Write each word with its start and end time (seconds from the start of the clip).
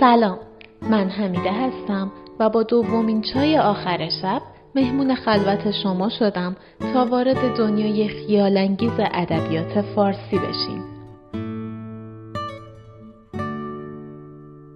سلام 0.00 0.38
من 0.82 1.08
حمیده 1.08 1.52
هستم 1.52 2.12
و 2.40 2.50
با 2.50 2.62
دومین 2.62 3.22
چای 3.22 3.58
آخر 3.58 4.08
شب 4.22 4.42
مهمون 4.74 5.14
خلوت 5.14 5.70
شما 5.70 6.08
شدم 6.08 6.56
تا 6.92 7.04
وارد 7.04 7.56
دنیای 7.56 8.08
خیالانگیز 8.08 8.92
ادبیات 8.98 9.80
فارسی 9.80 10.38
بشیم 10.38 10.84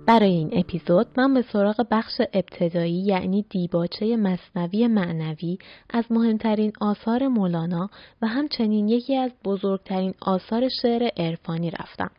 برای 0.07 0.31
این 0.31 0.51
اپیزود 0.53 1.07
من 1.17 1.35
به 1.35 1.43
سراغ 1.43 1.87
بخش 1.91 2.21
ابتدایی 2.33 3.03
یعنی 3.07 3.45
دیباچه 3.51 4.17
مصنوی 4.17 4.87
معنوی 4.87 5.59
از 5.91 6.05
مهمترین 6.11 6.73
آثار 6.81 7.29
مولانا 7.29 7.91
و 8.23 8.27
همچنین 8.27 8.89
یکی 8.89 9.17
از 9.17 9.31
بزرگترین 9.45 10.15
آثار 10.21 10.69
شعر 10.83 11.09
عرفانی 11.17 11.71
رفتم. 11.71 12.11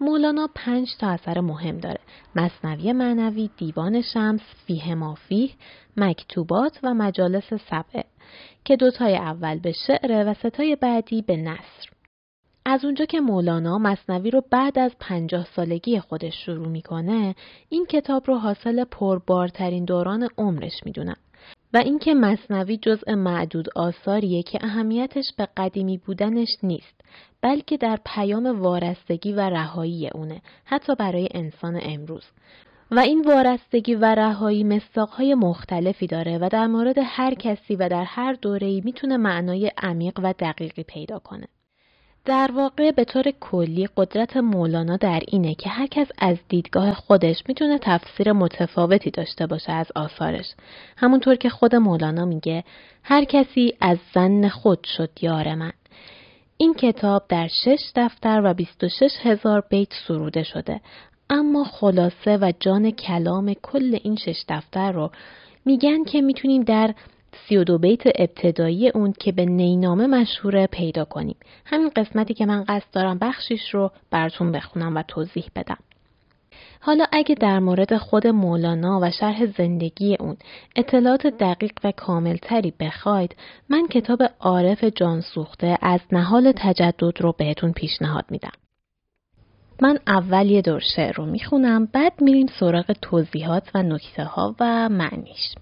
مولانا 0.00 0.48
پنج 0.54 0.88
تا 0.98 1.08
اثر 1.08 1.40
مهم 1.40 1.78
داره. 1.78 2.00
مصنوی 2.36 2.92
معنوی، 2.92 3.50
دیوان 3.56 4.02
شمس، 4.02 4.40
فیه 4.66 4.94
مافیه، 4.94 5.50
مکتوبات 5.96 6.78
و 6.82 6.94
مجالس 6.94 7.54
سبعه 7.70 8.04
که 8.64 8.76
دوتای 8.76 9.16
اول 9.16 9.58
به 9.58 9.72
شعر 9.86 10.30
و 10.30 10.34
ستای 10.34 10.76
بعدی 10.76 11.22
به 11.22 11.36
نصر. 11.36 11.90
از 12.64 12.84
اونجا 12.84 13.04
که 13.04 13.20
مولانا 13.20 13.78
مصنوی 13.78 14.30
رو 14.30 14.42
بعد 14.50 14.78
از 14.78 14.92
پنجاه 15.00 15.46
سالگی 15.56 16.00
خودش 16.00 16.34
شروع 16.44 16.68
می‌کنه 16.68 17.34
این 17.68 17.86
کتاب 17.86 18.22
رو 18.26 18.38
حاصل 18.38 18.84
پربارترین 18.84 19.84
دوران 19.84 20.28
عمرش 20.38 20.72
می‌دونم 20.84 21.16
و 21.74 21.76
اینکه 21.76 22.14
مصنوی 22.14 22.76
جزء 22.76 23.14
معدود 23.14 23.68
آثاریه 23.76 24.42
که 24.42 24.58
اهمیتش 24.62 25.24
به 25.38 25.48
قدیمی 25.56 25.98
بودنش 25.98 26.48
نیست 26.62 27.00
بلکه 27.42 27.76
در 27.76 27.98
پیام 28.06 28.60
وارستگی 28.60 29.32
و 29.32 29.40
رهایی 29.40 30.08
اونه 30.08 30.42
حتی 30.64 30.94
برای 30.94 31.28
انسان 31.34 31.80
امروز 31.82 32.24
و 32.90 32.98
این 32.98 33.22
وارستگی 33.22 33.94
و 33.94 34.04
رهایی 34.04 34.64
مستاقهای 34.64 35.34
مختلفی 35.34 36.06
داره 36.06 36.38
و 36.38 36.48
در 36.52 36.66
مورد 36.66 36.96
هر 37.04 37.34
کسی 37.34 37.76
و 37.76 37.88
در 37.88 38.04
هر 38.04 38.32
دوره‌ای 38.32 38.82
می‌تونه 38.84 39.16
معنای 39.16 39.70
عمیق 39.82 40.20
و 40.22 40.34
دقیقی 40.38 40.82
پیدا 40.82 41.18
کنه 41.18 41.46
در 42.24 42.50
واقع 42.54 42.90
به 42.90 43.04
طور 43.04 43.24
کلی 43.40 43.88
قدرت 43.96 44.36
مولانا 44.36 44.96
در 44.96 45.20
اینه 45.28 45.54
که 45.54 45.68
هر 45.68 45.86
کس 45.86 46.06
از 46.18 46.36
دیدگاه 46.48 46.94
خودش 46.94 47.42
می‌تونه 47.48 47.78
تفسیر 47.78 48.32
متفاوتی 48.32 49.10
داشته 49.10 49.46
باشه 49.46 49.72
از 49.72 49.86
آثارش. 49.94 50.46
همونطور 50.96 51.34
که 51.34 51.48
خود 51.48 51.74
مولانا 51.74 52.24
میگه 52.24 52.64
هر 53.02 53.24
کسی 53.24 53.74
از 53.80 53.98
زن 54.14 54.48
خود 54.48 54.84
شد 54.84 55.10
یار 55.22 55.54
من. 55.54 55.72
این 56.60 56.74
کتاب 56.74 57.22
در 57.28 57.48
شش 57.48 57.92
دفتر 57.96 58.42
و 58.44 58.54
26 58.54 59.10
هزار 59.22 59.62
بیت 59.70 59.88
سروده 60.06 60.42
شده 60.42 60.80
اما 61.30 61.64
خلاصه 61.64 62.36
و 62.36 62.52
جان 62.60 62.90
کلام 62.90 63.54
کل 63.54 63.98
این 64.02 64.16
شش 64.16 64.44
دفتر 64.48 64.92
رو 64.92 65.10
میگن 65.64 66.04
که 66.04 66.20
می‌تونیم 66.20 66.62
در 66.62 66.94
سی 67.48 67.56
و 67.56 67.64
دو 67.64 67.78
بیت 67.78 68.02
ابتدایی 68.06 68.88
اون 68.88 69.12
که 69.12 69.32
به 69.32 69.44
نینامه 69.44 70.06
مشهوره 70.06 70.66
پیدا 70.66 71.04
کنیم. 71.04 71.36
همین 71.64 71.90
قسمتی 71.96 72.34
که 72.34 72.46
من 72.46 72.64
قصد 72.64 72.90
دارم 72.92 73.18
بخشیش 73.18 73.74
رو 73.74 73.90
براتون 74.10 74.52
بخونم 74.52 74.96
و 74.96 75.02
توضیح 75.02 75.44
بدم. 75.56 75.78
حالا 76.80 77.04
اگه 77.12 77.34
در 77.34 77.58
مورد 77.58 77.96
خود 77.96 78.26
مولانا 78.26 79.00
و 79.02 79.10
شرح 79.10 79.46
زندگی 79.46 80.16
اون 80.20 80.36
اطلاعات 80.76 81.26
دقیق 81.26 81.72
و 81.84 81.92
کاملتری 81.92 82.72
بخواید 82.80 83.36
من 83.68 83.88
کتاب 83.88 84.22
عارف 84.40 84.84
جان 84.84 85.20
سوخته 85.20 85.78
از 85.82 86.00
نهال 86.12 86.52
تجدد 86.56 87.20
رو 87.20 87.34
بهتون 87.38 87.72
پیشنهاد 87.72 88.24
میدم. 88.30 88.52
من 89.82 89.98
اول 90.06 90.50
یه 90.50 90.62
دور 90.62 90.80
شعر 90.96 91.12
رو 91.12 91.26
می‌خونم 91.26 91.86
بعد 91.86 92.12
میریم 92.20 92.46
سراغ 92.60 92.92
توضیحات 92.92 93.70
و 93.74 93.82
نکته 93.82 94.24
ها 94.24 94.56
و 94.60 94.88
معنیش. 94.88 95.54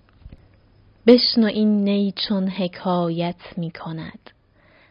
بشنو 1.07 1.47
این 1.47 1.85
نی 1.85 2.13
چون 2.17 2.49
حکایت 2.49 3.41
می 3.57 3.71
کند 3.71 4.31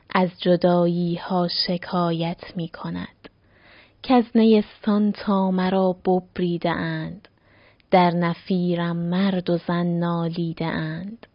از 0.09 0.29
جدایی 0.39 1.15
ها 1.15 1.47
شکایت 1.67 2.41
می 2.55 2.67
کند 2.67 3.29
از 4.09 4.23
نیستان 4.35 5.11
تا 5.11 5.51
مرا 5.51 5.95
ببریده 6.05 6.69
اند. 6.69 7.27
در 7.91 8.11
نفیرم 8.11 8.97
مرد 8.97 9.49
و 9.49 9.57
زن 9.57 9.85
نالیده 9.85 10.65
اند. 10.65 11.27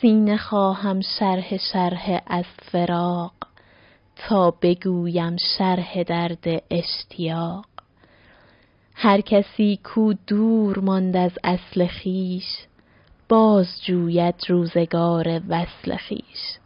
سینه 0.00 0.36
خواهم 0.36 1.00
شرح 1.00 1.56
شرح 1.72 2.20
از 2.26 2.44
فراق 2.62 3.32
تا 4.16 4.50
بگویم 4.62 5.36
شرح 5.58 6.02
درد 6.02 6.62
اشتیاق. 6.70 7.66
هر 8.94 9.20
کسی 9.20 9.80
کو 9.84 10.14
دور 10.26 10.78
ماند 10.78 11.16
از 11.16 11.32
اصل 11.44 11.86
خویش 11.86 12.66
باز 13.28 13.66
جوید 13.86 14.34
روزگار 14.48 15.40
وصل 15.48 15.96
خویش. 16.08 16.58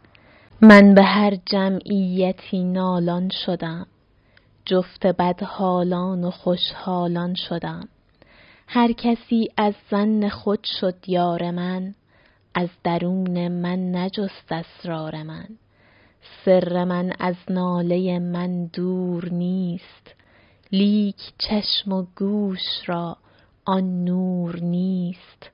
من 0.61 0.93
به 0.93 1.03
هر 1.03 1.35
جمعیتی 1.45 2.63
نالان 2.63 3.29
شدم. 3.29 3.87
جفت 4.65 5.07
بدحالان 5.07 6.23
و 6.23 6.31
خوشحالان 6.31 7.35
شدم. 7.35 7.87
هر 8.67 8.91
کسی 8.91 9.49
از 9.57 9.73
زن 9.91 10.29
خود 10.29 10.63
شد 10.63 10.95
یار 11.07 11.51
من 11.51 11.95
از 12.53 12.69
درون 12.83 13.47
من 13.47 13.95
نجست 13.95 14.51
اسرار 14.51 15.23
من. 15.23 15.47
سر 16.45 16.83
من 16.83 17.13
از 17.19 17.35
ناله 17.49 18.19
من 18.19 18.65
دور 18.65 19.29
نیست 19.29 20.15
لیک 20.71 21.33
چشم 21.37 21.91
و 21.91 22.05
گوش 22.15 22.59
را 22.85 23.17
آن 23.65 24.03
نور 24.03 24.59
نیست. 24.59 25.51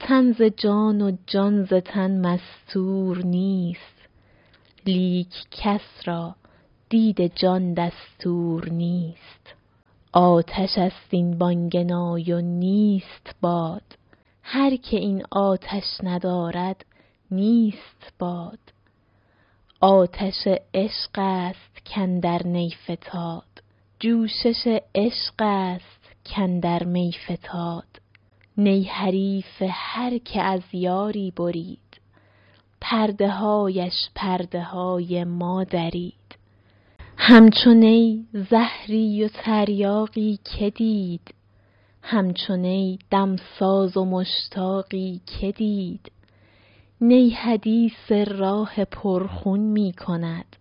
تن 0.00 0.32
ز 0.32 0.42
جان 0.42 1.02
و 1.02 1.16
جان 1.26 1.64
ز 1.64 1.74
تن 1.74 2.20
مستور 2.20 3.24
نیست 3.24 4.08
لیک 4.86 5.34
کس 5.50 5.80
را 6.04 6.34
دید 6.88 7.34
جان 7.34 7.74
دستور 7.74 8.68
نیست. 8.68 9.54
آتش 10.12 10.78
است 10.78 11.06
این 11.10 11.38
بانگنای 11.38 12.32
و 12.32 12.40
نیست 12.40 13.34
باد. 13.40 13.82
هر 14.42 14.76
که 14.76 14.96
این 14.96 15.22
آتش 15.30 15.84
ندارد 16.02 16.84
نیست 17.30 18.12
باد. 18.18 18.58
آتش 19.80 20.48
عشق 20.74 21.10
است 21.16 21.94
کاندر 21.94 22.46
نی 22.46 22.70
فتاد 22.70 23.62
جوشش 24.00 24.80
عشق 24.94 25.34
است 25.38 26.32
کاندر 26.34 26.84
می 26.84 27.14
فتاد 27.26 28.00
نی 28.58 28.82
حریف 28.82 29.62
هر 29.68 30.18
که 30.18 30.42
از 30.42 30.62
یاری 30.72 31.30
برید. 31.30 32.00
پرده 32.80 33.30
هایش 33.30 34.10
پرده 34.14 34.62
های 34.62 35.24
ما 35.24 35.64
درید 35.64 36.25
همچو 37.28 37.74
نی 37.74 38.26
زهری 38.50 39.24
و 39.24 39.28
تریاقی 39.28 40.38
که 40.44 40.70
دید 40.70 41.34
همچو 42.02 42.56
نی 42.56 42.98
دمساز 43.10 43.96
و 43.96 44.04
مشتاقی 44.04 45.20
که 45.26 45.52
دید. 45.52 46.12
نی 47.00 47.30
حدیث 47.30 48.12
راه 48.26 48.84
پرخون 48.84 49.60
می 49.60 49.92
کند 49.92 50.56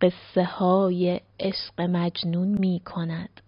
قصه 0.00 0.44
های 0.44 1.20
عشق 1.40 1.80
مجنون 1.80 2.48
می 2.48 2.80
کند. 2.84 3.40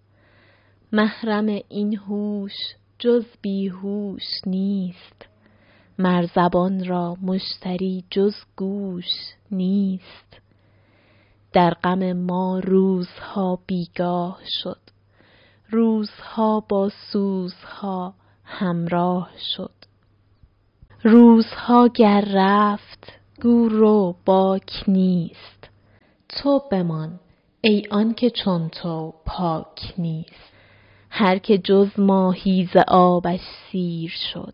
محرم 0.91 1.61
این 1.69 1.97
هوش 1.97 2.55
جز 2.99 3.25
بیهوش 3.41 4.41
نیست 4.45 5.25
مر 5.99 6.25
زبان 6.35 6.85
را 6.85 7.17
مشتری 7.21 8.03
جز 8.09 8.35
گوش 8.55 9.11
نیست. 9.51 10.41
در 11.53 11.73
غم 11.73 12.13
ما 12.13 12.59
روزها 12.59 13.59
بیگاه 13.67 14.39
شد. 14.63 14.79
روزها 15.69 16.59
با 16.59 16.89
سوزها 17.11 18.13
همراه 18.43 19.31
شد. 19.55 19.73
روزها 21.03 21.87
گر 21.87 22.23
رفت 22.33 23.13
گو 23.41 23.69
رو 23.69 24.15
باک 24.25 24.83
نیست. 24.87 25.69
تو 26.29 26.61
بمان 26.71 27.19
ای 27.61 27.87
آنکه 27.91 28.29
چون 28.29 28.69
تو 28.69 29.13
پاک 29.25 29.93
نیست. 29.97 30.51
هر 31.09 31.37
که 31.37 31.57
جز 31.57 31.89
ماهی 31.97 32.69
ز 32.73 32.77
آبش 32.87 33.41
سیر 33.71 34.09
شد. 34.33 34.53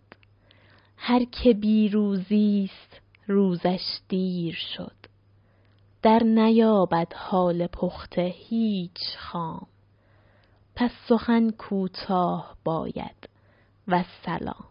هر 0.97 1.25
که 1.25 1.53
بی 1.53 1.89
روزیست 1.89 3.01
روزش 3.27 3.99
دیر 4.09 4.55
شد. 4.55 5.06
در 6.01 6.23
نیابد 6.23 7.13
حال 7.13 7.67
پخته 7.67 8.21
هیچ 8.21 9.17
خام. 9.17 9.67
پس 10.75 10.91
سخن 11.09 11.49
کوتاه 11.49 12.57
باید 12.63 13.29
والسلام 13.87 14.65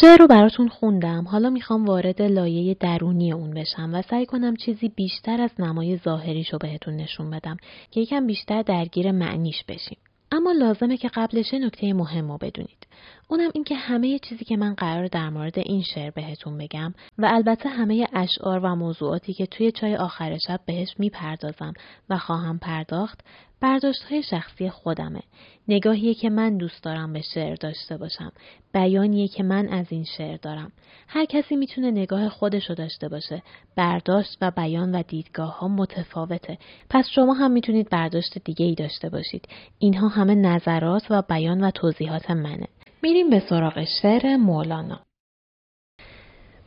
شعر 0.00 0.16
رو 0.18 0.26
براتون 0.26 0.68
خوندم. 0.68 1.24
حالا 1.28 1.50
می‌خوام 1.50 1.84
وارد 1.84 2.22
لایه 2.22 2.74
درونی 2.74 3.32
اون 3.32 3.50
بشم 3.50 3.94
و 3.94 4.02
سعی 4.02 4.26
کنم 4.26 4.56
چیزی 4.56 4.88
بیشتر 4.88 5.40
از 5.40 5.50
نمای 5.58 5.96
ظاهریش 5.96 6.52
رو 6.52 6.58
بهتون 6.58 6.96
نشون 6.96 7.30
بدم 7.30 7.56
که 7.90 8.00
یکم 8.00 8.26
بیشتر 8.26 8.62
درگیر 8.62 9.12
معنیش 9.12 9.64
بشیم. 9.68 9.98
اما 10.32 10.52
لازمه 10.52 10.96
که 10.96 11.10
قبلش 11.14 11.54
نکته 11.54 11.92
مهم 11.92 12.32
رو 12.32 12.38
بدونید. 12.38 12.86
اونم 13.28 13.50
اینکه 13.54 13.74
همه 13.74 14.18
چیزی 14.18 14.44
که 14.44 14.56
من 14.56 14.74
قرار 14.74 15.06
در 15.06 15.30
مورد 15.30 15.58
این 15.58 15.82
شعر 15.82 16.10
بهتون 16.10 16.58
بگم 16.58 16.94
و 17.18 17.26
البته 17.32 17.68
همه 17.68 18.08
اشعار 18.12 18.60
و 18.60 18.74
موضوعاتی 18.74 19.32
که 19.32 19.46
توی 19.46 19.72
چای 19.72 19.96
آخر 19.96 20.38
شب 20.48 20.60
بهش 20.66 20.94
می‌پردازم 20.98 21.72
و 22.10 22.18
خواهم 22.18 22.58
پرداخت 22.58 23.20
برداشت 23.62 24.02
های 24.02 24.22
شخصی 24.22 24.70
خودمه. 24.70 25.22
نگاهیه 25.68 26.14
که 26.14 26.30
من 26.30 26.56
دوست 26.56 26.84
دارم 26.84 27.12
به 27.12 27.20
شعر 27.34 27.54
داشته 27.54 27.96
باشم. 27.96 28.32
بیانیه 28.74 29.28
که 29.28 29.42
من 29.42 29.68
از 29.68 29.86
این 29.90 30.04
شعر 30.04 30.36
دارم. 30.36 30.72
هر 31.08 31.24
کسی 31.24 31.56
می‌تونه 31.56 31.90
نگاه 31.90 32.28
خودش 32.28 32.68
رو 32.68 32.74
داشته 32.74 33.08
باشه. 33.08 33.42
برداشت 33.76 34.38
و 34.40 34.50
بیان 34.50 34.94
و 34.94 35.02
دیدگاه 35.02 35.58
ها 35.58 35.68
متفاوته. 35.68 36.58
پس 36.90 37.08
شما 37.14 37.32
هم 37.32 37.50
می‌تونید 37.50 37.90
برداشت 37.90 38.38
دیگه 38.44 38.66
ای 38.66 38.74
داشته 38.74 39.08
باشید. 39.08 39.48
اینها 39.78 40.08
همه 40.08 40.34
نظرات 40.34 41.06
و 41.10 41.22
بیان 41.22 41.64
و 41.64 41.70
توضیحات 41.70 42.30
منه. 42.30 42.68
میریم 43.02 43.30
به 43.30 43.42
سراغ 43.48 43.84
شعر 44.02 44.36
مولانا. 44.36 45.00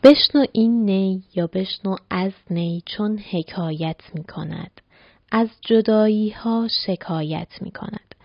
بشنو 0.04 0.46
این 0.52 0.86
نی 0.86 1.24
یا 1.36 1.48
بشنو 1.48 1.96
از 2.10 2.32
نی 2.50 2.84
چون 2.86 3.18
حکایت 3.18 4.02
می 4.14 4.24
کند. 4.24 4.82
از 5.32 5.50
جدایی 5.62 6.30
ها 6.30 6.68
شکایت 6.86 7.62
می 7.62 7.72
کند. 7.72 8.16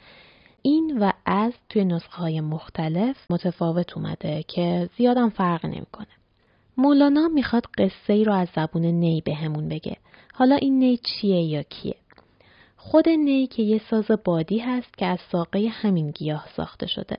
این 0.63 0.99
و 0.99 1.13
از 1.27 1.53
توی 1.69 1.85
نسخه 1.85 2.17
های 2.17 2.41
مختلف 2.41 3.17
متفاوت 3.31 3.97
اومده 3.97 4.45
که 4.49 4.89
زیادم 4.97 5.29
فرق 5.29 5.67
نمی‌کنه. 5.67 6.07
مولانا 6.77 7.29
می‌خواد 7.29 7.67
قصه 7.79 8.13
ای 8.13 8.25
رو 8.25 8.33
از 8.33 8.49
زبون 8.57 8.85
نی 8.85 9.21
به 9.21 9.49
بگه. 9.71 9.97
حالا 10.35 10.57
این 10.57 10.79
نی 10.79 10.97
چیه 10.97 11.43
یا 11.43 11.63
کیه؟ 11.63 11.97
خود 12.77 13.09
نی 13.09 13.47
که 13.47 13.63
یه 13.63 13.81
ساز 13.91 14.11
بادی 14.25 14.59
هست 14.59 14.99
که 14.99 15.07
از 15.07 15.19
ساقه 15.33 15.69
همین 15.69 16.11
گیاه 16.11 16.47
ساخته 16.57 16.87
شده. 16.87 17.19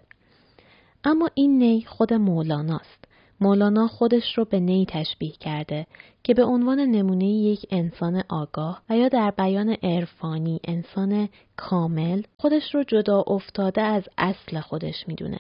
اما 1.04 1.30
این 1.34 1.58
نی 1.58 1.86
خود 1.86 2.14
مولاناست. 2.14 3.01
مولانا 3.42 3.88
خودش 3.88 4.38
رو 4.38 4.46
به 4.46 4.60
نی 4.60 4.86
تشبیه 4.90 5.32
کرده 5.32 5.88
که 6.24 6.34
به 6.34 6.44
عنوان 6.44 6.80
نمونه 6.80 7.26
یک 7.26 7.66
انسان 7.70 8.24
آگاه 8.30 8.82
و 8.90 8.98
یا 8.98 9.08
در 9.08 9.32
بیان 9.32 9.70
عرفانی 9.84 10.60
انسان 10.64 11.30
کامل 11.58 12.22
خودش 12.38 12.76
رو 12.76 12.84
جدا 12.84 13.24
افتاده 13.28 13.82
از 13.82 14.04
اصل 14.18 14.60
خودش 14.60 15.08
می‌دونه 15.08 15.40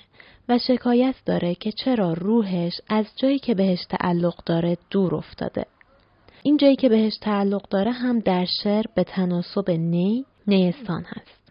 و 0.49 0.59
شکایت 0.67 1.15
داره 1.25 1.55
که 1.55 1.71
چرا 1.71 2.13
روحش 2.13 2.81
از 2.89 3.05
جایی 3.15 3.39
که 3.39 3.55
بهش 3.55 3.79
تعلق 3.89 4.43
داره 4.45 4.77
دور 4.89 5.15
افتاده. 5.15 5.65
این 6.43 6.57
جایی 6.57 6.75
که 6.75 6.89
بهش 6.89 7.17
تعلق 7.21 7.69
داره 7.69 7.91
هم 7.91 8.19
در 8.19 8.45
شعر 8.63 8.85
به 8.95 9.03
تناسب 9.03 9.71
نی 9.71 10.25
نیستان 10.47 11.03
هست. 11.07 11.41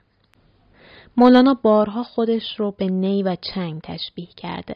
مولانا 1.17 1.55
بارها 1.63 2.03
خودش 2.03 2.61
رو 2.61 2.75
به 2.79 2.87
نی 2.87 3.23
و 3.23 3.37
چنگ 3.55 3.81
تشبیه 3.81 4.29
کرده 4.37 4.75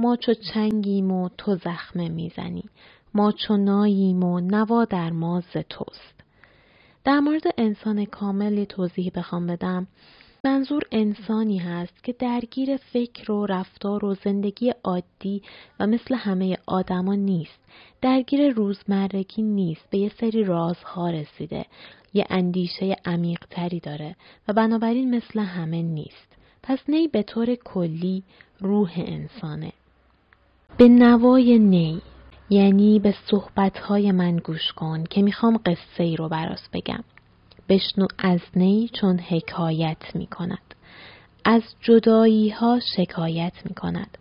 ما 0.00 0.16
چو 0.16 0.34
چنگیم 0.34 1.10
و 1.10 1.28
تو 1.38 1.56
زخمه 1.56 2.08
می‌زنی 2.08 2.64
ما 3.14 3.32
چو 3.32 3.56
ناییم 3.56 4.24
و 4.24 4.40
نوا 4.40 4.84
در 4.84 5.10
ما 5.10 5.40
ز 5.40 5.56
توست 5.68 6.14
در 7.04 7.20
مورد 7.20 7.42
انسان 7.58 8.04
کامل 8.04 8.58
یه 8.58 8.66
توضیح 8.66 9.10
بخوام 9.14 9.46
بدم 9.46 9.86
منظور 10.44 10.82
انسانی 10.92 11.58
هست 11.58 12.04
که 12.04 12.12
درگیر 12.12 12.76
فکر 12.76 13.32
و 13.32 13.46
رفتار 13.46 14.04
و 14.04 14.14
زندگی 14.14 14.74
عادی 14.84 15.42
و 15.80 15.86
مثل 15.86 16.14
همه 16.14 16.58
آدما 16.66 17.14
نیست. 17.14 17.58
درگیر 18.02 18.48
روزمرگی 18.48 19.42
نیست. 19.42 19.90
به 19.90 19.98
یه 19.98 20.12
سری 20.20 20.44
رازها 20.44 21.10
رسیده. 21.10 21.66
یه 22.14 22.26
اندیشه 22.30 22.96
عمیقتری 23.04 23.80
داره 23.80 24.16
و 24.48 24.52
بنابراین 24.52 25.14
مثل 25.16 25.40
همه 25.40 25.82
نیست. 25.82 26.36
پس 26.62 26.78
نی 26.88 27.08
به 27.08 27.22
طور 27.22 27.54
کلی 27.54 28.22
روح 28.60 28.92
انسانه. 28.96 29.72
به 30.76 30.88
نوای 30.88 31.58
نی 31.58 32.02
یعنی 32.50 32.98
به 32.98 33.14
صحبتهای 33.30 34.12
من 34.12 34.36
گوش 34.36 34.72
کن 34.72 35.04
که 35.04 35.22
می‌خوام 35.22 35.60
قصه 35.66 36.02
ای 36.04 36.16
رو 36.16 36.28
براس 36.28 36.68
بگم. 36.72 37.04
بشنو 37.68 38.06
از 38.18 38.40
نی 38.56 38.90
چون 38.92 39.18
حکایت 39.18 40.14
می 40.14 40.26
کند. 40.26 40.74
از 41.44 41.62
جدایی 41.80 42.50
ها 42.50 42.80
شکایت 42.96 43.52
می 43.64 43.74
کند. 43.74 44.18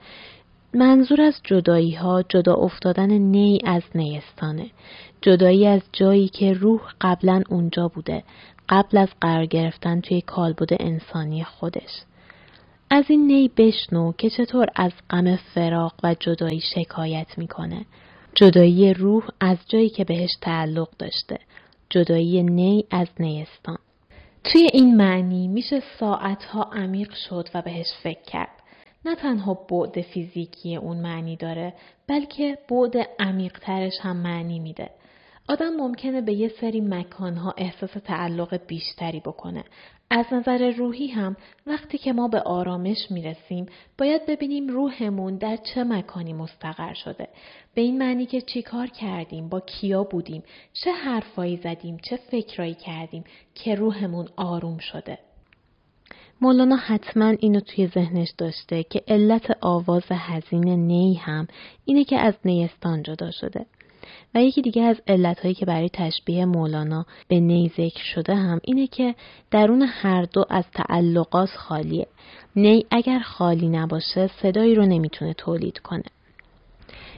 منظور 0.73 1.21
از 1.21 1.41
جدایی 1.43 1.95
ها 1.95 2.23
جدا 2.29 2.53
افتادن 2.53 3.11
نی 3.11 3.59
از 3.65 3.83
نیستانه. 3.95 4.69
جدایی 5.21 5.67
از 5.67 5.81
جایی 5.93 6.27
که 6.27 6.53
روح 6.53 6.81
قبلا 7.01 7.43
اونجا 7.49 7.87
بوده. 7.87 8.23
قبل 8.69 8.97
از 8.97 9.09
قرار 9.21 9.45
گرفتن 9.45 10.01
توی 10.01 10.21
کالبد 10.21 10.69
انسانی 10.79 11.43
خودش. 11.43 12.03
از 12.91 13.05
این 13.07 13.27
نی 13.27 13.51
بشنو 13.57 14.11
که 14.11 14.29
چطور 14.29 14.67
از 14.75 14.91
غم 15.09 15.35
فراق 15.35 15.93
و 16.03 16.15
جدایی 16.19 16.61
شکایت 16.75 17.37
می‌کنه. 17.37 17.85
جدایی 18.35 18.93
روح 18.93 19.27
از 19.39 19.57
جایی 19.67 19.89
که 19.89 20.03
بهش 20.03 20.29
تعلق 20.41 20.89
داشته. 20.99 21.39
جدایی 21.89 22.43
نی 22.43 22.85
از 22.91 23.07
نیستان. 23.19 23.77
توی 24.43 24.69
این 24.73 24.97
معنی 24.97 25.47
میشه 25.47 25.83
ساعتها 25.99 26.63
عمیق 26.63 27.13
شد 27.13 27.49
و 27.53 27.61
بهش 27.61 27.87
فکر 28.03 28.21
کرد. 28.21 28.49
نه 29.05 29.15
تنها 29.15 29.53
بعد 29.53 30.01
فیزیکی 30.01 30.75
اون 30.75 30.97
معنی 30.97 31.35
داره 31.35 31.73
بلکه 32.07 32.57
بعد 32.69 32.93
عمیقترش 33.19 33.93
هم 34.01 34.17
معنی 34.17 34.59
میده. 34.59 34.89
آدم 35.49 35.69
ممکنه 35.69 36.21
به 36.21 36.33
یه 36.33 36.51
سری 36.61 36.81
مکانها 36.81 37.53
احساس 37.57 37.91
تعلق 37.91 38.59
بیشتری 38.67 39.19
بکنه. 39.19 39.63
از 40.11 40.25
نظر 40.31 40.71
روحی 40.77 41.07
هم 41.07 41.35
وقتی 41.67 41.97
که 41.97 42.13
ما 42.13 42.27
به 42.27 42.39
آرامش 42.39 42.97
می‌رسیم 43.11 43.65
باید 43.97 44.25
ببینیم 44.25 44.67
روحمون 44.67 45.37
در 45.37 45.57
چه 45.57 45.83
مکانی 45.83 46.33
مستقر 46.33 46.93
شده. 46.93 47.27
به 47.75 47.81
این 47.81 47.97
معنی 47.97 48.25
که 48.25 48.41
چی 48.41 48.61
کار 48.61 48.87
کردیم، 48.87 49.49
با 49.49 49.59
کیا 49.59 50.03
بودیم، 50.03 50.43
چه 50.73 50.91
حرفایی 50.91 51.57
زدیم، 51.57 51.97
چه 51.97 52.15
فکرایی 52.15 52.73
کردیم 52.73 53.23
که 53.55 53.75
روحمون 53.75 54.27
آروم 54.35 54.77
شده. 54.77 55.17
مولانا 56.41 56.75
حتما 56.75 57.29
اینو 57.29 57.59
توی 57.59 57.87
ذهنش 57.87 58.29
داشته 58.37 58.83
که 58.83 59.03
علت 59.07 59.57
آواز 59.61 60.11
حزین 60.11 60.87
نی 60.87 61.13
هم 61.13 61.47
اینه 61.85 62.03
که 62.03 62.19
از 62.19 62.33
نیستان 62.45 63.03
جدا 63.03 63.31
شده. 63.31 63.65
و 64.35 64.43
یکی 64.43 64.61
دیگه 64.61 64.83
از 64.83 65.01
علتهایی 65.07 65.55
که 65.55 65.65
برای 65.65 65.89
تشبیه 65.93 66.45
مولانا 66.45 67.05
به 67.27 67.39
نی 67.39 67.71
ذکر 67.77 68.03
شده 68.03 68.35
هم 68.35 68.59
اینه 68.63 68.87
که 68.87 69.15
درون 69.51 69.81
هر 69.81 70.21
دو 70.21 70.45
از 70.49 70.65
تعلقات 70.73 71.49
خالیه. 71.49 72.07
نی 72.55 72.85
اگر 72.91 73.19
خالی 73.19 73.69
نباشه 73.69 74.29
صدایی 74.41 74.75
رو 74.75 74.85
نمی‌تونه 74.85 75.33
تولید 75.33 75.79
کنه. 75.79 76.03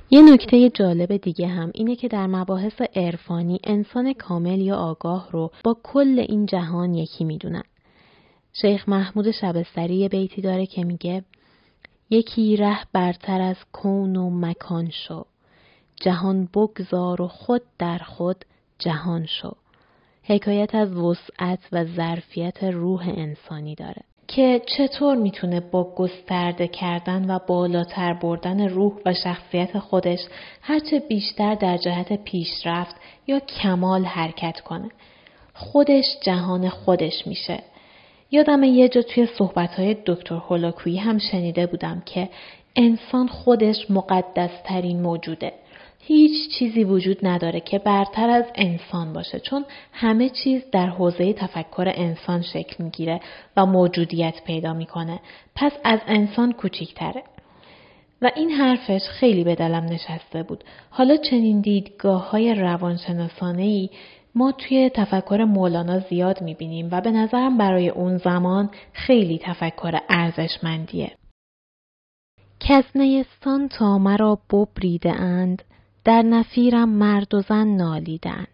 یه 0.09 0.33
نکته 0.33 0.69
جالب 0.69 1.17
دیگه 1.17 1.47
هم 1.47 1.71
اینه 1.73 1.95
که 1.95 2.07
در 2.07 2.27
مباحث 2.27 2.81
عرفانی 2.95 3.59
انسان 3.63 4.13
کامل 4.13 4.61
یا 4.61 4.75
آگاه 4.75 5.29
رو 5.31 5.51
با 5.63 5.77
کل 5.83 6.25
این 6.27 6.45
جهان 6.45 6.93
یکی 6.93 7.23
می‌دونن. 7.23 7.63
شیخ 8.61 8.89
محمود 8.89 9.31
شبستری 9.31 9.95
یه 9.95 10.09
بیتی 10.09 10.41
داره 10.41 10.65
که 10.65 10.83
میگه 10.83 11.23
یکی 12.09 12.57
ره 12.57 12.79
برتر 12.93 13.41
از 13.41 13.55
کون 13.71 14.15
و 14.15 14.29
مکان 14.29 14.89
شو 14.89 15.25
جهان 16.01 16.49
بگذار 16.53 17.21
و 17.21 17.27
خود 17.27 17.61
در 17.79 17.97
خود 17.97 18.45
جهان 18.79 19.25
شو. 19.25 19.51
حکایت 20.23 20.75
از 20.75 20.97
وسعت 20.97 21.59
و 21.71 21.85
ظرفیت 21.85 22.63
روح 22.63 23.09
انسانی 23.17 23.75
داره 23.75 24.01
که 24.27 24.61
چطور 24.77 25.15
می‌تونه 25.15 25.59
با 25.59 25.95
گسترده 25.95 26.67
کردن 26.67 27.31
و 27.31 27.39
بالاتر 27.47 28.13
بردن 28.13 28.69
روح 28.69 28.93
و 29.05 29.13
شخصیت 29.13 29.79
خودش 29.79 30.19
هرچه 30.61 30.99
بیشتر 30.99 31.55
در 31.55 31.77
جهت 31.77 32.23
پیشرفت 32.23 32.95
یا 33.27 33.39
کمال 33.39 34.05
حرکت 34.05 34.59
کنه. 34.59 34.89
خودش 35.53 36.05
جهان 36.23 36.69
خودش 36.69 37.27
میشه. 37.27 37.59
یادم 38.31 38.63
یه 38.63 38.89
جا 38.89 39.01
توی 39.01 39.27
صحبتهای 39.37 39.97
دکتر 40.05 40.35
هولاکویی 40.35 40.97
هم 40.97 41.17
شنیده 41.17 41.67
بودم 41.67 42.03
که 42.05 42.29
انسان 42.75 43.27
خودش 43.27 43.91
مقدس 43.91 44.51
ترین 44.65 45.01
موجوده. 45.01 45.53
هیچ 46.03 46.49
چیزی 46.57 46.83
وجود 46.83 47.17
نداره 47.27 47.59
که 47.59 47.79
برتر 47.79 48.29
از 48.29 48.45
انسان 48.55 49.13
باشه 49.13 49.39
چون 49.39 49.65
همه 49.93 50.29
چیز 50.29 50.63
در 50.71 50.87
حوزه 50.87 51.33
تفکر 51.33 51.91
انسان 51.95 52.41
شکل 52.41 52.83
می‌گیره 52.83 53.19
و 53.57 53.65
موجودیت 53.65 54.43
پیدا 54.45 54.73
می‌کنه. 54.73 55.19
پس 55.55 55.71
از 55.83 55.99
انسان 56.07 56.51
کوچیکتره. 56.51 57.23
و 58.21 58.31
این 58.35 58.51
حرفش 58.51 59.01
خیلی 59.01 59.43
به 59.43 59.55
دلم 59.55 59.83
نشسته 59.83 60.43
بود. 60.43 60.63
حالا 60.89 61.17
چنین 61.17 61.61
دیدگاه 61.61 62.29
های 62.29 62.53
روانشناسانه 62.53 63.61
ای 63.61 63.89
ما 64.35 64.51
توی 64.51 64.89
تفکر 64.89 65.43
مولانا 65.43 65.99
زیاد 65.99 66.41
می‌بینیم 66.41 66.89
و 66.91 67.01
به 67.01 67.11
نظرم 67.11 67.57
برای 67.57 67.89
اون 67.89 68.17
زمان 68.17 68.69
خیلی 68.93 69.39
تفکر 69.43 69.99
ارزشمندیه. 70.09 71.11
که 72.59 72.83
نیستان 72.95 73.67
تا 73.67 73.97
مرا 73.97 74.39
ببریده 74.49 75.11
اند 75.11 75.63
در 76.03 76.21
نفیرم 76.21 76.89
مرد 76.89 77.33
و 77.33 77.41
زن 77.41 77.67
نالیدند 77.67 78.47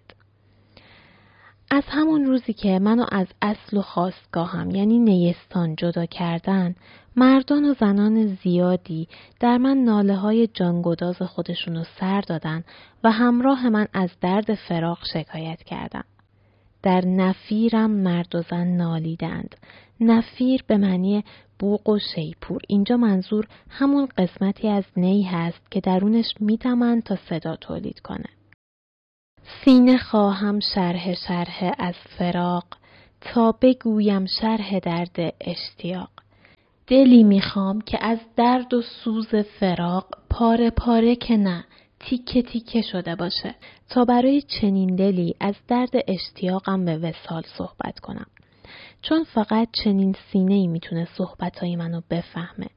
از 1.72 1.84
همون 1.88 2.26
روزی 2.26 2.54
که 2.54 2.80
منو 2.80 3.06
از 3.12 3.28
اصل 3.42 3.78
و 3.78 3.82
خواستگاهم 3.82 4.72
یعنی 4.72 5.00
نیستان 5.00 5.76
جدا 5.76 6.06
کردن 6.06 6.76
مردان 7.16 7.66
و 7.66 7.74
زنان 7.74 8.38
زیادی 8.44 9.08
در 9.40 9.58
من 9.58 9.78
ناله 9.78 10.16
های 10.16 10.48
جانگداز 10.48 11.22
خودشونو 11.22 11.84
سر 12.00 12.22
دادن 12.22 12.64
و 13.04 13.12
همراه 13.12 13.70
من 13.70 13.88
از 13.94 14.10
درد 14.22 14.54
فراق 14.54 15.00
شکایت 15.14 15.64
کردن. 15.64 16.04
در 16.84 17.06
نفیرم 17.06 17.92
مرد 17.92 18.36
و 18.36 18.42
زن 18.42 18.68
نالیدند. 18.68 19.56
نفیر 20.00 20.64
به 20.68 20.78
معنی 20.78 21.24
بوق 21.60 21.90
و 21.90 22.00
شیپور. 22.00 22.62
اینجا 22.68 22.98
منظور 22.98 23.48
همون 23.70 24.08
قسمتی 24.18 24.68
از 24.68 24.84
نی 24.98 25.24
هست 25.24 25.72
که 25.72 25.80
درونش 25.80 26.34
میتمن 26.40 27.02
تا 27.02 27.16
صدا 27.30 27.56
تولید 27.56 28.00
کنه. 28.00 28.30
سینه 29.66 29.98
خواهم 29.98 30.60
شرح 30.60 31.14
شرح 31.14 31.74
از 31.78 31.96
فراق 32.18 32.66
تا 33.22 33.52
بگویم 33.62 34.26
شرح 34.26 34.80
درد 34.80 35.34
اشتیاق. 35.42 36.10
دلی 36.88 37.24
می‌خوام 37.24 37.82
که 37.82 38.06
از 38.06 38.20
درد 38.36 38.74
و 38.74 38.82
سوز 38.82 39.36
فراق 39.36 40.08
پاره 40.30 40.70
پاره 40.70 41.16
که 41.16 41.38
نه 41.38 41.66
تیکه 42.00 42.42
تیکه 42.42 42.82
شده 42.82 43.16
باشه 43.16 43.56
تا 43.90 44.06
برای 44.06 44.42
چنین 44.42 44.96
دلی 44.96 45.36
از 45.40 45.56
درد 45.68 45.92
اشتیاقم 46.08 46.86
به 46.86 46.98
وسال 46.98 47.44
صحبت 47.58 48.00
کنم. 48.00 48.26
چون 49.02 49.24
فقط 49.24 49.68
چنین 49.84 50.16
سینه 50.32 50.54
ای 50.54 50.68
می‌تونه 50.68 51.08
صحبتهای 51.18 51.76
منو 51.76 52.02
بفهمه. 52.10 52.68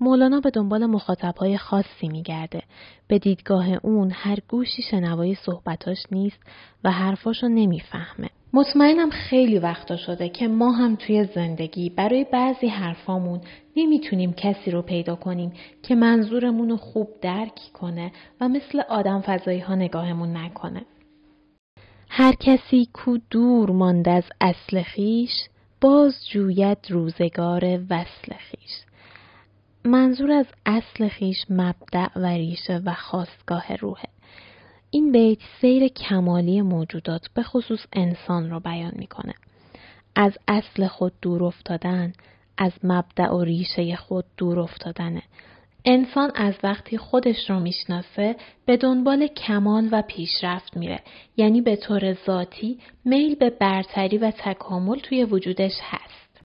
مولانا 0.00 0.40
به 0.40 0.50
دنبال 0.50 0.86
مخاطبهای 0.86 1.58
خاصی 1.58 2.08
میگرده. 2.08 2.62
به 3.08 3.18
دیدگاه 3.18 3.66
اون 3.82 4.10
هر 4.14 4.38
گوشی 4.48 4.82
شنوای 4.82 5.34
صحبتاش 5.34 5.98
نیست 6.12 6.38
و 6.84 6.90
حرفاشو 6.90 7.48
نمی‌فهمه. 7.48 8.30
مطمئنم 8.52 9.10
خیلی 9.10 9.58
وقتا 9.58 9.96
شده 9.96 10.28
که 10.28 10.48
ما 10.48 10.72
هم 10.72 10.96
توی 10.96 11.24
زندگی 11.34 11.90
برای 11.90 12.26
بعضی 12.32 12.68
حرفامون 12.68 13.40
نمی‌تونیم 13.76 14.32
کسی 14.32 14.70
رو 14.70 14.82
پیدا 14.82 15.16
کنیم 15.16 15.52
که 15.82 15.94
منظورمون 15.94 16.68
رو 16.68 16.76
خوب 16.76 17.08
درک 17.22 17.60
کنه 17.72 18.12
و 18.40 18.48
مثل 18.48 18.80
آدم 18.88 19.20
فضایی 19.20 19.60
ها 19.60 19.74
نگاهمون 19.74 20.36
نکنه. 20.36 20.82
هر 22.08 22.32
کسی 22.32 22.88
کو 22.92 23.18
دور 23.30 23.70
مانده 23.70 24.10
از 24.10 24.24
اصل 24.40 24.82
خیش 24.82 25.30
باز 25.80 26.28
جوید 26.28 26.78
روزگار 26.88 27.64
وصل 27.90 28.34
خیش. 28.38 28.70
منظور 29.84 30.30
از 30.30 30.46
اصل 30.66 31.08
خیش 31.08 31.36
مبدع 31.50 32.08
و 32.16 32.26
ریشه 32.26 32.82
و 32.84 32.94
خواستگاه 32.94 33.76
روحه. 33.76 34.08
این 34.90 35.12
بیت 35.12 35.38
سیر 35.60 35.88
کمالی 35.88 36.62
موجودات 36.62 37.28
به 37.34 37.42
خصوص 37.42 37.80
انسان 37.92 38.50
را 38.50 38.58
بیان 38.58 38.92
می‌کنه. 38.96 39.34
از 40.16 40.32
اصل 40.48 40.86
خود 40.86 41.12
دور 41.22 41.44
افتادن، 41.44 42.12
از 42.58 42.72
مبدع 42.84 43.30
و 43.30 43.44
ریشه 43.44 43.96
خود 43.96 44.24
دور 44.36 44.60
افتادنه. 44.60 45.22
انسان 45.84 46.30
از 46.34 46.54
وقتی 46.62 46.98
خودش 46.98 47.50
رو 47.50 47.60
می‌شناسه 47.60 48.36
به 48.66 48.76
دنبال 48.76 49.26
کمال 49.26 49.88
و 49.92 50.02
پیشرفت 50.02 50.76
میره 50.76 51.00
یعنی 51.36 51.60
به 51.60 51.76
طور 51.76 52.16
ذاتی 52.26 52.78
میل 53.04 53.34
به 53.34 53.50
برتری 53.50 54.18
و 54.18 54.30
تکامل 54.30 54.98
توی 54.98 55.24
وجودش 55.24 55.72
هست 55.82 56.40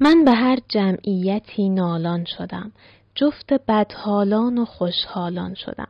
من 0.00 0.24
به 0.24 0.32
هر 0.32 0.58
جمعیتی 0.68 1.68
نالان 1.68 2.24
شدم 2.24 2.72
جفت 3.14 3.52
بدحالان 3.52 4.58
و 4.58 4.64
خوشحالان 4.64 5.54
شدم 5.54 5.88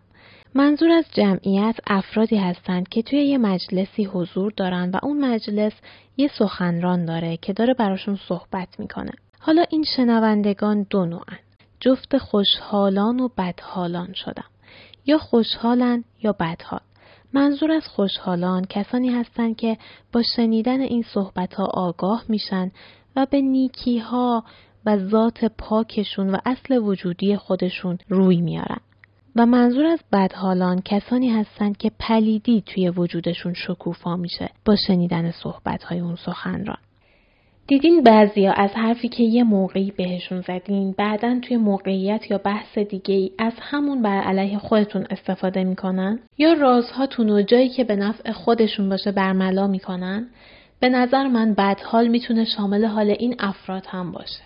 منظور 0.55 0.91
از 0.91 1.05
جمعیت 1.13 1.77
افرادی 1.87 2.37
هستند 2.37 2.89
که 2.89 3.03
توی 3.03 3.19
یه 3.19 3.39
مجلسی 3.39 4.05
حضور 4.05 4.53
دارن 4.57 4.91
و 4.91 4.99
اون 5.03 5.25
مجلس 5.25 5.73
یه 6.17 6.31
سخنران 6.39 7.05
داره 7.05 7.37
که 7.37 7.53
داره 7.53 7.75
براشون 7.75 8.19
صحبت 8.29 8.69
می‌کنه. 8.81 9.13
حالا 9.41 9.65
این 9.71 9.85
شنوندگان 9.97 10.87
دو 10.91 11.07
نوعن. 11.07 11.39
جفت 11.81 12.19
خوشحالان 12.19 13.21
و 13.21 13.29
بدحالان 13.39 14.13
شدم. 14.13 14.51
یا 15.07 15.19
خوشحالن 15.19 16.05
یا 16.23 16.33
بدحال. 16.33 16.81
منظور 17.33 17.71
از 17.73 17.89
خوشحالان 17.89 18.65
کسانی 18.65 19.09
هستند 19.09 19.57
که 19.57 19.79
با 20.13 20.23
شنیدن 20.37 20.81
این 20.81 21.05
صحبت 21.15 21.55
ها 21.55 21.65
آگاه 21.65 22.25
میشن 22.29 22.71
و 23.17 23.27
به 23.31 23.41
نیکی 23.41 23.99
ها 23.99 24.45
و 24.87 25.09
ذات 25.09 25.45
پاکشون 25.45 26.31
و 26.31 26.39
اصل 26.45 26.79
وجودی 26.79 27.37
خودشون 27.37 27.99
روی 28.09 28.41
میارن. 28.41 28.81
و 29.37 29.47
منظور 29.47 29.85
از 29.87 30.01
بدحالان 30.13 30.83
کسانی 30.85 31.31
هستند 31.31 31.77
که 31.77 31.91
پلیدی 32.01 32.63
توی 32.67 32.91
وجودشون 32.91 33.55
شکوفا 33.55 34.17
میشه 34.17 34.51
با 34.65 34.77
شنیدن 34.77 35.31
صحبتهای 35.31 36.01
اون 36.01 36.17
سخنران. 36.17 36.79
دیدین 37.69 38.03
بعضیا 38.03 38.53
از 38.53 38.71
حرفی 38.71 39.09
که 39.09 39.23
یه 39.23 39.45
موقعی 39.45 39.91
بهشون 39.91 40.41
زدین 40.41 40.95
بعدا 40.99 41.41
توی 41.43 41.57
موقعیت 41.57 42.31
یا 42.31 42.39
بحث 42.39 42.79
دیگه 42.79 43.15
ای 43.15 43.31
از 43.39 43.53
همون 43.61 44.03
بر 44.03 44.21
علیه 44.21 44.59
خودتون 44.59 45.07
استفاده 45.11 45.65
می‌کنن 45.65 46.19
یا 46.39 46.53
رازهاتون 46.53 47.31
و 47.31 47.43
جایی 47.43 47.69
که 47.69 47.85
به 47.85 47.97
نفع 47.97 48.33
خودشون 48.33 48.89
باشه 48.89 49.13
برملا 49.13 49.67
می‌کنن 49.67 50.27
به 50.81 50.89
نظر 50.89 51.27
من 51.27 51.55
بدحال 51.55 52.09
می‌تونه 52.09 52.45
شامل 52.45 52.85
حال 52.85 53.11
این 53.11 53.37
افراد 53.39 53.87
هم 53.89 54.13
باشه. 54.13 54.43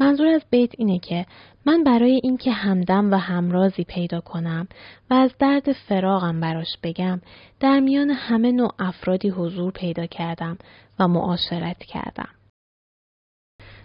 منظور 0.00 0.26
از 0.26 0.42
بیت 0.50 0.70
اینه 0.78 0.98
که 0.98 1.26
من 1.66 1.84
برای 1.84 2.20
اینکه 2.22 2.50
همدم 2.50 3.12
و 3.12 3.16
همرازی 3.16 3.84
پیدا 3.84 4.20
کنم 4.20 4.68
و 5.10 5.14
از 5.14 5.30
درد 5.38 5.72
فراغم 5.72 6.40
براش 6.40 6.78
بگم 6.82 7.20
در 7.60 7.80
میان 7.80 8.10
همه 8.10 8.52
نوع 8.52 8.72
افرادی 8.78 9.28
حضور 9.28 9.72
پیدا 9.72 10.06
کردم 10.06 10.58
و 10.98 11.08
معاشرت 11.08 11.78
کردم. 11.78 12.28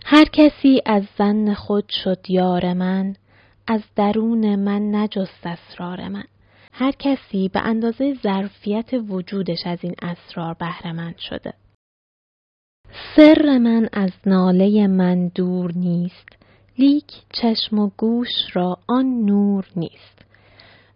هر 0.06 0.26
کسی 0.26 0.82
از 0.86 1.04
زن 1.18 1.54
خود 1.54 1.90
شد 1.90 2.30
یار 2.30 2.74
من 2.74 3.16
از 3.68 3.82
درون 3.96 4.56
من 4.56 4.96
نجست 4.96 5.46
اسرار 5.48 6.08
من. 6.08 6.24
هر 6.74 6.92
کسی 6.92 7.50
به 7.50 7.60
اندازه 7.60 8.14
ظرفیت 8.24 8.90
وجودش 9.10 9.60
از 9.66 9.80
این 9.82 9.96
اسرار 10.02 10.54
بهرهمند 10.54 11.18
شده. 11.18 11.54
سر 13.16 13.58
من 13.58 13.90
از 13.94 14.12
ناله 14.26 14.88
من 14.88 15.28
دور 15.28 15.72
نیست 15.76 16.30
لیک 16.78 17.12
چشم 17.34 17.80
و 17.80 17.90
گوش 17.98 18.30
را 18.54 18.78
آن 18.88 19.26
نور 19.26 19.66
نیست. 19.76 20.26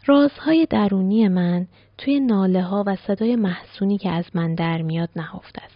رازهای 0.05 0.67
درونی 0.69 1.27
من 1.27 1.67
توی 1.97 2.19
ناله 2.19 2.61
ها 2.61 2.83
و 2.87 2.95
صدای 2.95 3.35
محسونی 3.35 3.97
که 3.97 4.09
از 4.09 4.25
من 4.33 4.55
در 4.55 4.81
میاد 4.81 5.09
نهفته 5.15 5.63
است. 5.63 5.74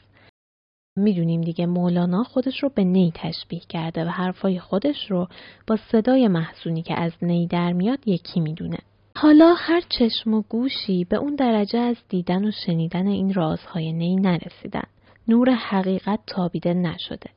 می‌دونیم 0.95 1.41
دیگه 1.41 1.65
مولانا 1.65 2.23
خودش 2.23 2.63
رو 2.63 2.69
به 2.75 2.83
نی 2.83 3.11
تشبیه 3.15 3.61
کرده 3.69 4.05
و 4.05 4.07
حرفای 4.07 4.59
خودش 4.59 5.11
رو 5.11 5.27
با 5.67 5.77
صدای 5.91 6.27
محسونی 6.27 6.81
که 6.81 6.99
از 6.99 7.11
نی 7.21 7.47
در 7.47 7.73
میاد 7.73 8.07
یکی 8.07 8.39
می‌دونه. 8.39 8.77
حالا 9.15 9.53
هر 9.57 9.81
چشم 9.89 10.33
و 10.33 10.41
گوشی 10.49 11.05
به 11.05 11.17
اون 11.17 11.35
درجه 11.35 11.79
از 11.79 11.97
دیدن 12.09 12.45
و 12.45 12.51
شنیدن 12.65 13.07
این 13.07 13.33
رازهای 13.33 13.93
نی 13.93 14.15
نرسیدن. 14.15 14.87
نور 15.27 15.49
حقیقت 15.49 16.19
تابیده 16.27 16.73
نشده. 16.73 17.29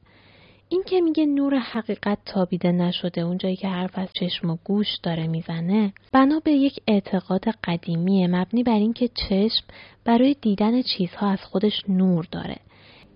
این 0.68 0.82
که 0.86 1.00
میگه 1.00 1.26
نور 1.26 1.58
حقیقت 1.58 2.18
تابیده 2.26 2.72
نشده 2.72 3.20
اونجایی 3.20 3.56
که 3.56 3.68
حرف 3.68 3.98
از 3.98 4.08
چشم 4.20 4.50
و 4.50 4.56
گوش 4.64 4.96
داره 5.02 5.26
می‌زنه 5.26 5.92
بنا 6.12 6.40
به 6.44 6.52
یک 6.52 6.80
اعتقاد 6.86 7.44
قدیمی 7.64 8.26
مبنی 8.26 8.62
بر 8.62 8.78
اینکه 8.78 9.08
چشم 9.08 9.64
برای 10.04 10.36
دیدن 10.40 10.82
چیزها 10.82 11.26
از 11.30 11.40
خودش 11.40 11.82
نور 11.88 12.28
داره 12.30 12.56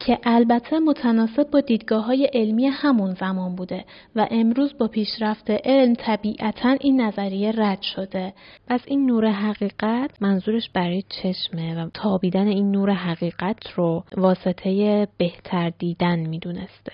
که 0.01 0.19
البته 0.25 0.79
متناسب 0.79 1.51
با 1.51 1.61
دیدگاه 1.61 2.05
های 2.05 2.31
علمی 2.33 2.67
همون 2.67 3.15
زمان 3.15 3.57
بوده 3.57 3.85
و 4.17 4.29
امروز 4.31 4.79
با 4.79 4.89
پیشرفت 4.89 5.51
علم 5.51 5.95
طبیعتا 5.95 6.77
این 6.81 7.01
نظریه 7.01 7.53
رد 7.57 7.83
شده. 7.83 8.33
پس 8.67 8.81
این 8.87 9.07
نور 9.07 9.31
حقیقت 9.31 10.23
منظورش 10.23 10.71
برای 10.71 11.03
چشمه 11.09 11.85
و 11.85 11.91
تابیدن 11.95 12.47
این 12.47 12.71
نور 12.71 12.91
حقیقت 12.91 13.71
رو 13.77 14.05
واسطه 14.17 15.09
بهتر 15.19 15.71
دیدن 15.71 16.19
می‌دونسته. 16.19 16.93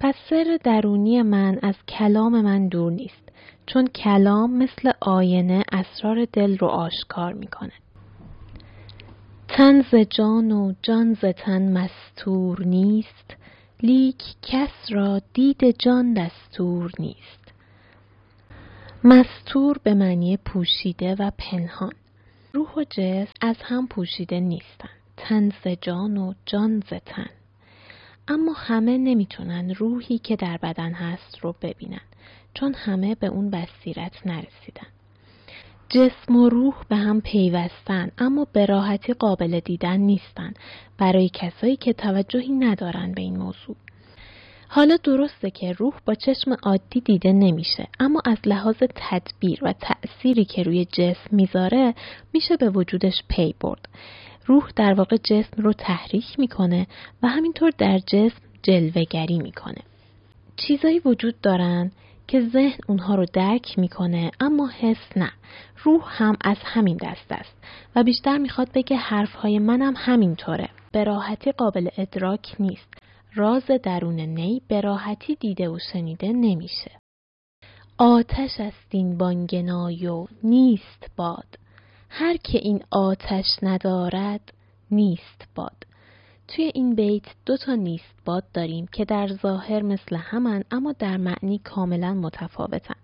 پس 0.00 0.14
سر 0.30 0.58
درونی 0.64 1.22
من 1.22 1.58
از 1.62 1.74
کلام 1.88 2.40
من 2.40 2.68
دور 2.68 2.92
نیست 2.92 3.32
چون 3.66 3.86
کلام 3.86 4.56
مثل 4.58 4.92
آینه 5.00 5.62
اسرار 5.72 6.26
دل 6.32 6.58
رو 6.58 6.66
آشکار 6.66 7.32
می‌کنه 7.32 7.72
تن 9.54 9.82
ز 9.82 9.94
جان 9.94 10.52
و 10.52 10.72
جان 10.82 11.14
ز 11.14 11.24
تن 11.24 11.72
مستور 11.72 12.62
نیست 12.64 13.36
لیک 13.82 14.22
کس 14.42 14.70
را 14.90 15.20
دید 15.34 15.78
جان 15.78 16.14
دستور 16.14 16.90
نیست. 16.98 17.52
مستور 19.04 19.78
به 19.82 19.94
معنی 19.94 20.36
پوشیده 20.36 21.14
و 21.14 21.30
پنهان. 21.38 21.92
روح 22.52 22.74
و 22.76 22.84
جسم 22.90 23.32
از 23.40 23.56
هم 23.62 23.86
پوشیده 23.86 24.40
نیستند 24.40 24.90
تن 25.16 25.48
ز 25.64 25.68
جان 25.80 26.16
و 26.16 26.34
جان 26.46 26.80
ز 26.80 26.94
تن. 27.06 27.30
اما 28.28 28.52
همه 28.52 28.98
نمی‌تونن 28.98 29.74
روحی 29.74 30.18
که 30.18 30.36
در 30.36 30.56
بدن 30.56 30.92
هست 30.92 31.38
رو 31.38 31.54
ببینن 31.62 32.00
چون 32.54 32.74
همه 32.74 33.14
به 33.14 33.26
اون 33.26 33.50
بصیرت 33.50 34.26
نرسیدن. 34.26 34.86
جسم 35.94 36.36
و 36.36 36.48
روح 36.48 36.74
به 36.88 36.96
هم 36.96 37.20
پیوستن 37.20 38.10
اما 38.18 38.46
به 38.52 38.66
راحتی 38.66 39.12
قابل 39.12 39.60
دیدن 39.60 39.96
نیستن 39.96 40.54
برای 40.98 41.30
کسایی 41.34 41.76
که 41.76 41.92
توجهی 41.92 42.52
ندارن 42.52 43.12
به 43.12 43.22
این 43.22 43.38
موضوع. 43.38 43.76
حالا 44.68 44.96
درسته 44.96 45.50
که 45.50 45.72
روح 45.72 45.94
با 46.06 46.14
چشم 46.14 46.56
عادی 46.62 47.00
دیده 47.00 47.32
نمیشه 47.32 47.88
اما 48.00 48.22
از 48.24 48.38
لحاظ 48.46 48.76
تدبیر 48.94 49.58
و 49.62 49.74
تأثیری 49.80 50.44
که 50.44 50.62
روی 50.62 50.84
جسم 50.84 51.28
می‌ذاره 51.30 51.94
میشه 52.32 52.56
به 52.56 52.70
وجودش 52.70 53.22
پی 53.28 53.54
برد. 53.60 53.88
روح 54.46 54.70
در 54.76 54.94
واقع 54.94 55.16
جسم 55.16 55.62
رو 55.62 55.72
تحریک 55.72 56.38
می‌کنه 56.38 56.86
و 57.22 57.28
همینطور 57.28 57.72
در 57.78 57.98
جسم 57.98 58.40
جلوگری 58.62 59.38
می‌کنه. 59.38 59.82
چیزایی 60.56 60.98
وجود 60.98 61.40
دارن 61.40 61.90
که 62.32 62.40
ذهن 62.40 62.78
اونها 62.86 63.14
رو 63.14 63.26
درک 63.32 63.78
می‌کنه 63.78 64.30
اما 64.40 64.68
حس 64.68 65.16
نه. 65.16 65.32
روح 65.82 66.02
هم 66.06 66.36
از 66.40 66.56
همین 66.64 66.96
دست 66.96 67.32
است 67.32 67.56
و 67.96 68.02
بیشتر 68.02 68.38
می‌خواد 68.38 68.72
بگه 68.74 68.96
حرفهای 68.96 69.58
منم 69.58 69.94
همینطوره. 69.96 70.68
به 70.92 71.04
راحتی 71.04 71.52
قابل 71.52 71.88
ادراک 71.98 72.54
نیست. 72.58 72.94
راز 73.34 73.66
درون 73.82 74.20
نی 74.20 74.62
به 74.68 74.80
راحتی 74.80 75.34
دیده 75.34 75.68
و 75.68 75.78
شنیده 75.92 76.28
نمیشه. 76.28 76.90
آتش 77.98 78.60
است 78.60 78.86
این 78.90 79.18
بانگنای 79.18 80.06
و 80.06 80.26
نیست 80.42 81.10
باد. 81.16 81.58
هر 82.08 82.36
که 82.36 82.58
این 82.58 82.82
آتش 82.90 83.46
ندارد 83.62 84.52
نیست 84.90 85.48
باد. 85.54 85.91
توی 86.56 86.70
این 86.74 86.94
بیت 86.94 87.24
دو 87.46 87.56
تا 87.56 87.74
نیست 87.74 88.14
باد 88.24 88.44
داریم 88.54 88.86
که 88.86 89.04
در 89.04 89.28
ظاهر 89.28 89.82
مثل 89.82 90.16
همن 90.16 90.64
اما 90.70 90.92
در 90.92 91.16
معنی 91.16 91.58
کاملا 91.58 92.14
متفاوتن. 92.14 92.94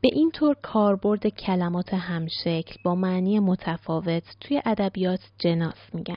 به 0.00 0.08
این 0.12 0.30
طور 0.30 0.56
کاربرد 0.62 1.26
کلمات 1.26 1.94
همشکل 1.94 2.74
با 2.84 2.94
معنی 2.94 3.38
متفاوت 3.38 4.22
توی 4.40 4.62
ادبیات 4.64 5.20
جناس 5.38 5.94
میگن 5.94 6.16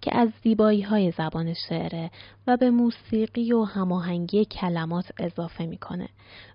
که 0.00 0.16
از 0.16 0.28
زیبایی 0.42 0.82
های 0.82 1.10
زبان 1.10 1.54
شعره 1.68 2.10
و 2.46 2.56
به 2.56 2.70
موسیقی 2.70 3.52
و 3.52 3.64
هماهنگی 3.64 4.44
کلمات 4.44 5.12
اضافه 5.18 5.66
می‌کنه 5.66 6.08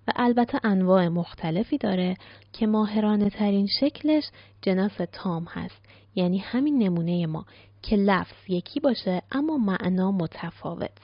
و 0.07 0.11
البته 0.15 0.59
انواع 0.63 1.07
مختلفی 1.07 1.77
داره 1.77 2.17
که 2.53 2.67
ماهرانه 2.67 3.29
ترین 3.29 3.67
شکلش 3.79 4.23
جناس 4.61 4.97
تام 5.11 5.43
هست 5.43 5.82
یعنی 6.15 6.37
همین 6.37 6.83
نمونه 6.83 7.25
ما 7.25 7.45
که 7.81 7.95
لفظ 7.95 8.35
یکی 8.47 8.79
باشه 8.79 9.21
اما 9.31 9.57
معنا 9.57 10.11
متفاوت. 10.11 10.97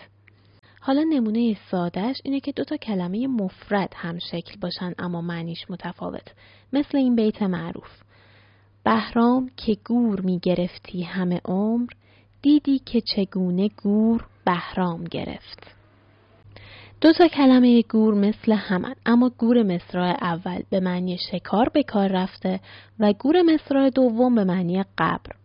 حالا 0.81 1.03
نمونه 1.03 1.57
سادهش 1.71 2.17
اینه 2.23 2.39
که 2.39 2.51
دوتا 2.51 2.77
کلمه 2.77 3.27
مفرد 3.27 3.93
هم 3.95 4.19
شکل 4.19 4.59
باشن 4.61 4.93
اما 4.97 5.21
معنیش 5.21 5.65
متفاوت. 5.69 6.33
مثل 6.73 6.97
این 6.97 7.15
بیت 7.15 7.41
معروف. 7.41 8.01
بهرام 8.83 9.49
که 9.57 9.77
گور 9.85 10.21
می 10.21 10.39
گرفتی 10.39 11.03
همه 11.03 11.41
عمر 11.45 11.89
دیدی 12.41 12.79
که 12.79 13.01
چگونه 13.01 13.69
گور 13.83 14.27
بهرام 14.45 15.03
گرفت. 15.03 15.78
دو 17.01 17.13
تا 17.13 17.27
کلمه 17.27 17.81
گور 17.81 18.13
مثل 18.13 18.51
همان 18.51 18.95
اما 19.05 19.31
گور 19.37 19.63
مصرع 19.63 20.17
اول 20.21 20.61
به 20.69 20.79
معنی 20.79 21.17
شکار 21.31 21.69
به 21.69 21.83
کار 21.83 22.07
رفته 22.07 22.59
و 22.99 23.13
گور 23.13 23.41
مصرع 23.41 23.89
دوم 23.89 24.35
به 24.35 24.43
معنی 24.43 24.83
قبر. 24.97 25.35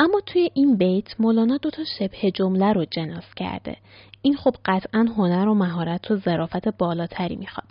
اما 0.00 0.20
توی 0.26 0.50
این 0.54 0.76
بیت 0.76 1.20
مولانا 1.20 1.56
دو 1.56 1.70
تا 1.70 1.82
شبه 1.98 2.30
جمله 2.30 2.72
رو 2.72 2.84
جناس 2.84 3.34
کرده. 3.36 3.76
این 4.22 4.36
خب 4.36 4.54
قطعا 4.64 5.06
هنر 5.16 5.48
و 5.48 5.54
مهارت 5.54 6.10
و 6.10 6.16
ظرافت 6.16 6.68
بالاتری 6.68 7.36
می‌خواد. 7.36 7.66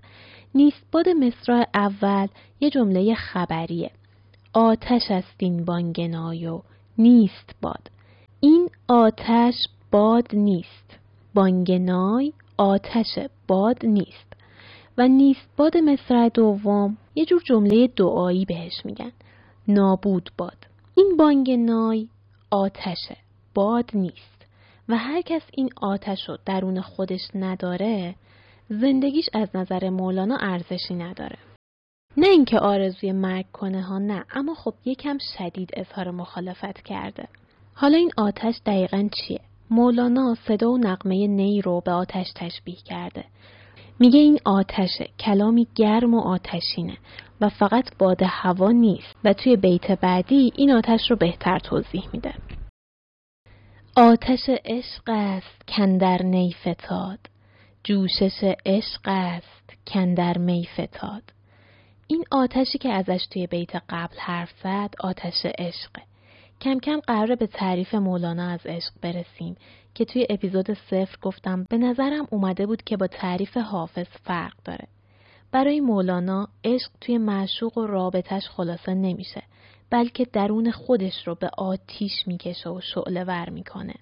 نیست 0.56 0.84
باد 0.92 1.10
مصرع 1.10 1.68
اول 1.74 2.28
یه 2.60 2.70
جمله 2.70 3.16
خبریه. 3.16 3.92
آتش 4.54 5.04
است 5.10 5.36
این 5.38 5.66
بانگنایو 5.66 6.62
نیست 6.98 7.56
باد 7.62 7.92
این 8.40 8.70
آتش 8.88 9.56
باد 9.92 10.28
نیست. 10.34 10.99
بانگنای 11.40 12.34
آتش 12.58 13.20
باد 13.48 13.86
نیست 13.86 14.34
و 14.98 15.08
نیست 15.08 15.50
باد 15.58 15.78
مصرع 15.78 16.30
دوم. 16.30 16.98
یه 17.16 17.26
جور 17.26 17.42
جمله 17.46 17.88
دعایی 17.88 18.46
بهش 18.46 18.86
میگن. 18.86 19.12
نابود 19.68 20.32
باد. 20.38 20.58
این 20.98 21.18
بانگنای 21.18 22.08
آتشه 22.52 23.18
باد 23.54 23.92
نیست 23.94 24.46
و 24.90 24.98
هر 24.98 25.22
کس 25.22 25.42
این 25.54 25.70
آتش 25.82 26.30
رو 26.30 26.38
درون 26.46 26.82
خودش 26.82 27.22
نداره 27.36 28.16
زندگیش 28.70 29.30
از 29.34 29.50
نظر 29.56 29.90
مولانا 29.90 30.38
ارزشی 30.42 30.96
نداره. 30.96 31.38
نه 32.18 32.28
اینکه 32.28 32.60
آرزوی 32.60 33.12
مرگ 33.12 33.46
کنه 33.54 33.82
ها 33.82 33.98
نه. 33.98 34.26
اما 34.32 34.54
خب 34.54 34.74
یکم 34.86 35.18
شدید 35.38 35.70
اظهار 35.74 36.12
مخالفت 36.12 36.82
کرده. 36.82 37.28
حالا 37.74 37.98
این 37.98 38.12
آتش 38.18 38.56
دقیقا 38.66 39.10
چیه؟ 39.12 39.49
مولانا 39.70 40.36
صدا 40.48 40.72
و 40.72 40.78
نقمه 40.78 41.28
نی 41.28 41.62
رو 41.62 41.82
به 41.86 41.92
آتش 41.92 42.28
تشبیه 42.36 42.76
کرده. 42.76 43.26
میگه 44.00 44.20
این 44.20 44.40
آتشه 44.46 45.10
کلامی 45.20 45.68
گرم 45.76 46.14
و 46.14 46.20
آتشینه 46.20 46.98
و 47.42 47.50
فقط 47.50 47.98
باد 47.98 48.22
هوا 48.24 48.72
نیست 48.72 49.16
و 49.24 49.34
توی 49.34 49.56
بیت 49.56 49.92
بعدی 49.92 50.54
این 50.56 50.72
آتش 50.72 51.12
رو 51.12 51.16
بهتر 51.16 51.60
توضیح 51.60 52.04
میده. 52.14 52.34
آتش 53.96 54.50
عشق 54.66 55.04
است 55.08 55.68
کندر 55.68 56.24
نی 56.24 56.56
فتاد. 56.62 57.20
جوشش 57.84 58.56
عشق 58.66 59.02
است 59.06 59.74
کندر 59.88 60.38
می 60.38 60.68
فتاد. 60.74 61.24
این 62.08 62.24
آتشی 62.32 62.78
که 62.78 62.90
ازش 62.90 63.26
توی 63.32 63.48
بیت 63.48 63.76
قبل 63.90 64.18
حرف 64.18 64.52
زد 64.64 64.94
آتش 65.00 65.46
عشقه. 65.46 66.09
کم 66.62 66.80
کم 66.80 67.00
قراره 67.00 67.36
به 67.36 67.48
تعریف 67.48 67.96
مولانا 67.96 68.50
از 68.50 68.60
عشق 68.66 68.92
برسیم 69.02 69.56
که 69.96 70.06
توی 70.06 70.28
اپیزود 70.30 70.74
صفر 70.74 71.18
گفتم 71.22 71.66
به 71.70 71.78
نظرم 71.78 72.28
اومده 72.32 72.66
بود 72.66 72.84
که 72.84 72.98
با 72.98 73.08
تعریف 73.08 73.58
حافظ 73.58 74.08
فرق 74.24 74.54
داره. 74.66 74.88
برای 75.52 75.80
مولانا 75.80 76.48
عشق 76.64 76.92
توی 77.02 77.18
معشوق 77.18 77.78
و 77.78 77.88
رابطش 77.88 78.50
خلاصه 78.50 78.94
نمیشه 78.94 79.44
بلکه 79.90 80.26
درون 80.34 80.72
خودش 80.72 81.28
رو 81.28 81.36
به 81.36 81.50
آتیش 81.58 82.28
می‌کشه 82.28 82.70
و 82.70 82.82
شعله 82.82 83.24
ور 83.24 83.50
می‌کنه. 83.50 83.94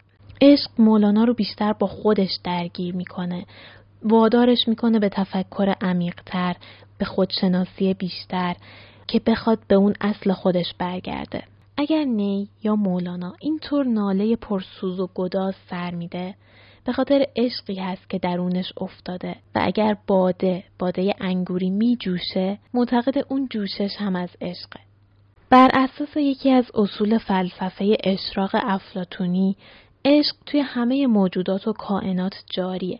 عشق 0.41 0.69
مولانا 0.79 1.23
رو 1.23 1.33
بیشتر 1.33 1.73
با 1.73 1.87
خودش 1.87 2.39
درگیر 2.43 2.95
می‌کنه 2.95 3.45
وادارش 4.03 4.67
می‌کنه 4.67 4.99
به 4.99 5.09
تفکر 5.09 5.73
عمیقتر 5.81 6.55
به 6.97 7.05
خودشناسی 7.05 7.93
بیشتر 7.93 8.55
که 9.07 9.19
بخواد 9.25 9.59
به 9.67 9.75
اون 9.75 9.93
اصل 10.01 10.33
خودش 10.33 10.73
برگرده 10.79 11.43
اگر 11.77 12.03
نی 12.03 12.49
یا 12.63 12.75
مولانا 12.75 13.33
اینطور 13.39 13.85
ناله 13.85 14.35
پرسوز 14.35 14.99
و 14.99 15.09
گداز 15.15 15.55
سر 15.69 15.91
میده 15.91 16.35
به 16.85 16.93
خاطر 16.93 17.25
عشقی 17.35 17.75
هست 17.75 18.09
که 18.09 18.19
درونش 18.19 18.73
افتاده 18.77 19.35
و 19.55 19.59
اگر 19.63 19.97
باده 20.07 20.63
باده 20.79 21.13
انگوری 21.19 21.69
می 21.69 21.97
جوشه 21.99 22.57
معتقد 22.73 23.25
اون 23.29 23.47
جوشش 23.51 23.95
هم 23.99 24.15
از 24.15 24.29
عشقه. 24.41 24.79
بر 25.49 25.69
اساس 25.73 26.17
یکی 26.17 26.51
از 26.51 26.65
اصول 26.73 27.17
فلسفه 27.17 27.97
اشراق 28.03 28.51
افلاتونی 28.53 29.55
عشق 30.05 30.35
توی 30.45 30.59
همه 30.59 31.07
موجودات 31.07 31.67
و 31.67 31.73
کائنات 31.73 32.33
جاریه. 32.49 32.99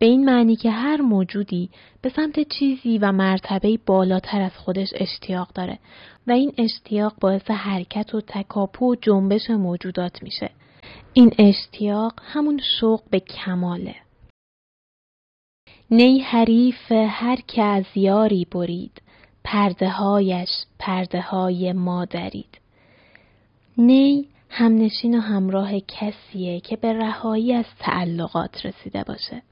به 0.00 0.06
این 0.06 0.24
معنی 0.24 0.56
که 0.56 0.70
هر 0.70 1.00
موجودی 1.00 1.70
به 2.02 2.08
سمت 2.08 2.48
چیزی 2.48 2.98
و 2.98 3.12
مرتبه 3.12 3.78
بالاتر 3.86 4.40
از 4.40 4.56
خودش 4.56 4.88
اشتیاق 4.94 5.52
داره 5.54 5.78
و 6.26 6.32
این 6.32 6.52
اشتیاق 6.58 7.14
باعث 7.20 7.50
حرکت 7.50 8.14
و 8.14 8.20
تکاپو 8.20 8.92
و 8.92 8.94
جنبش 8.94 9.50
موجودات 9.50 10.22
میشه. 10.22 10.50
این 11.12 11.32
اشتیاق 11.38 12.12
همون 12.22 12.60
شوق 12.80 13.00
به 13.10 13.20
کماله. 13.20 13.94
نی 15.90 16.20
حریف 16.20 16.92
هر 16.92 17.38
که 17.46 17.62
از 17.62 17.84
یاری 17.94 18.46
برید 18.52 19.02
پرده 19.44 19.88
هایش 19.88 20.50
پرده 20.78 21.20
های 21.20 21.72
ما 21.72 22.04
درید. 22.04 22.60
نی 23.78 24.28
همنشین 24.48 25.18
و 25.18 25.20
همراه 25.20 25.80
کسیه 25.80 26.60
که 26.60 26.76
به 26.76 26.92
رهایی 26.92 27.54
از 27.54 27.66
تعلقات 27.78 28.66
رسیده 28.66 29.04
باشه. 29.04 29.42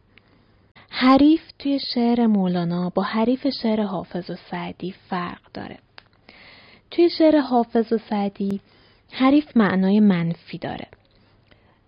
حریف 0.90 1.40
توی 1.58 1.80
شعر 1.94 2.26
مولانا 2.26 2.90
با 2.90 3.02
حریف 3.02 3.46
شعر 3.62 3.82
حافظ 3.82 4.30
و 4.30 4.34
سعدی 4.50 4.94
فرق 5.10 5.40
داره. 5.54 5.78
توی 6.90 7.10
شعر 7.10 7.38
حافظ 7.38 7.92
و 7.92 7.98
سعدی 7.98 8.60
حریف 9.10 9.56
معنای 9.56 10.00
منفی 10.00 10.58
داره. 10.58 10.86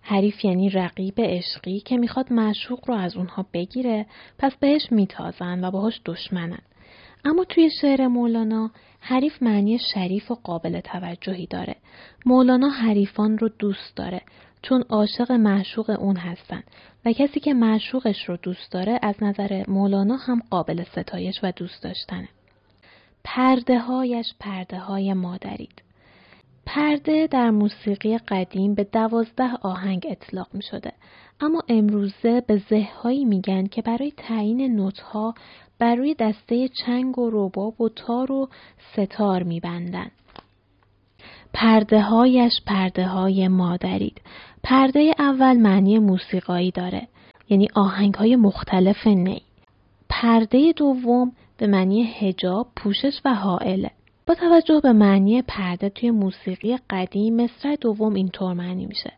حریف 0.01 0.45
یعنی 0.45 0.69
رقیب 0.69 1.13
عشقی 1.17 1.79
که 1.79 1.97
می‌خواد 1.97 2.33
معشوق 2.33 2.89
رو 2.89 2.95
از 2.95 3.17
اونها 3.17 3.45
بگیره 3.53 4.05
پس 4.37 4.55
بهش 4.55 4.91
میتازن 4.91 5.63
و 5.63 5.71
باهاش 5.71 6.01
دشمنن. 6.05 6.61
اما 7.25 7.43
توی 7.43 7.69
شعر 7.81 8.07
مولانا 8.07 8.71
حریف 8.99 9.43
معنی 9.43 9.79
شریف 9.93 10.31
و 10.31 10.35
قابل 10.35 10.79
توجهی 10.79 11.45
داره. 11.45 11.75
مولانا 12.25 12.69
حریفان 12.69 13.37
رو 13.37 13.49
دوست 13.59 13.95
داره 13.95 14.21
چون 14.61 14.83
عاشق 14.89 15.31
معشوق 15.31 15.89
اون 15.99 16.15
هستن 16.15 16.63
و 17.05 17.11
کسی 17.11 17.39
که 17.39 17.53
معشوقش 17.53 18.29
رو 18.29 18.37
دوست 18.37 18.71
داره 18.71 18.99
از 19.01 19.15
نظر 19.23 19.63
مولانا 19.67 20.15
هم 20.15 20.41
قابل 20.49 20.83
ستایش 20.83 21.39
و 21.43 21.51
دوست 21.51 21.83
داشتنه. 21.83 22.29
پرده 23.23 23.79
هایش 23.79 24.33
پرده 24.39 24.79
های 24.79 25.13
مادرید. 25.13 25.81
پرده 26.65 27.27
در 27.27 27.49
موسیقی 27.49 28.17
قدیم 28.17 28.75
به 28.75 28.83
دوازده 28.83 29.55
آهنگ 29.61 30.07
اطلاق 30.09 30.47
می 30.53 30.63
شده. 30.63 30.91
اما 31.41 31.61
امروزه 31.69 32.41
به 32.47 32.61
زههایی 32.69 33.25
میگن 33.25 33.65
که 33.65 33.81
برای 33.81 34.13
تعیین 34.17 34.75
نوتها 34.75 35.33
بر 35.79 35.95
روی 35.95 36.15
دسته 36.19 36.67
چنگ 36.67 37.19
و 37.19 37.29
رباب 37.33 37.81
و 37.81 37.89
تار 37.89 38.31
و 38.31 38.49
ستار 38.93 39.43
میبندن. 39.43 40.11
پرده 41.53 42.01
هایش 42.01 42.61
پرده 42.65 43.07
های 43.07 43.47
مادرید. 43.47 44.21
پرده 44.63 45.15
اول 45.19 45.57
معنی 45.57 45.99
موسیقایی 45.99 46.71
داره. 46.71 47.07
یعنی 47.49 47.67
آهنگ 47.73 48.13
های 48.13 48.35
مختلف 48.35 49.07
نی. 49.07 49.41
پرده 50.09 50.73
دوم 50.75 51.31
به 51.57 51.67
معنی 51.67 52.03
هجاب، 52.03 52.67
پوشش 52.75 53.21
و 53.25 53.33
حائله. 53.33 53.91
با 54.27 54.33
توجه 54.33 54.79
به 54.79 54.93
معنی 54.93 55.41
پرده 55.41 55.89
توی 55.89 56.11
موسیقی 56.11 56.77
قدیم 56.89 57.43
مصرع 57.43 57.75
دوم 57.75 58.13
اینطور 58.13 58.53
معنی 58.53 58.85
میشه. 58.85 59.11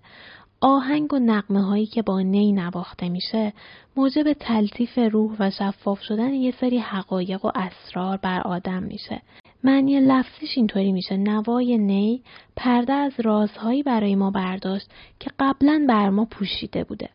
آهنگ 0.62 1.13
و 1.13 1.19
نقمه 1.19 1.62
هایی 1.62 1.86
که 1.86 2.01
با 2.01 2.21
نی 2.21 2.51
نواخته 2.51 3.10
میشه 3.10 3.53
موجب 3.95 4.34
تلطیف 4.34 4.97
روح 4.97 5.36
و 5.39 5.51
شفاف 5.51 6.01
شدن 6.01 6.34
یه 6.34 6.53
سری 6.60 6.77
حقایق 6.77 7.45
و 7.45 7.51
اسرار 7.56 8.17
بر 8.17 8.41
آدم 8.41 8.84
میشه. 8.84 9.21
معنی 9.63 9.99
لفظیش 9.99 10.58
اینطوری 10.58 10.91
میشه. 10.91 11.17
نوای 11.17 11.78
نی 11.78 12.23
پرده 12.56 12.93
از 12.93 13.13
رازهایی 13.23 13.84
برای 13.84 14.15
ما 14.15 14.32
برداشت 14.32 14.89
که 15.19 15.32
قبلا 15.39 15.86
بر 15.89 16.10
ما 16.10 16.26
پوشیده 16.26 16.84
بوده. 16.84 17.10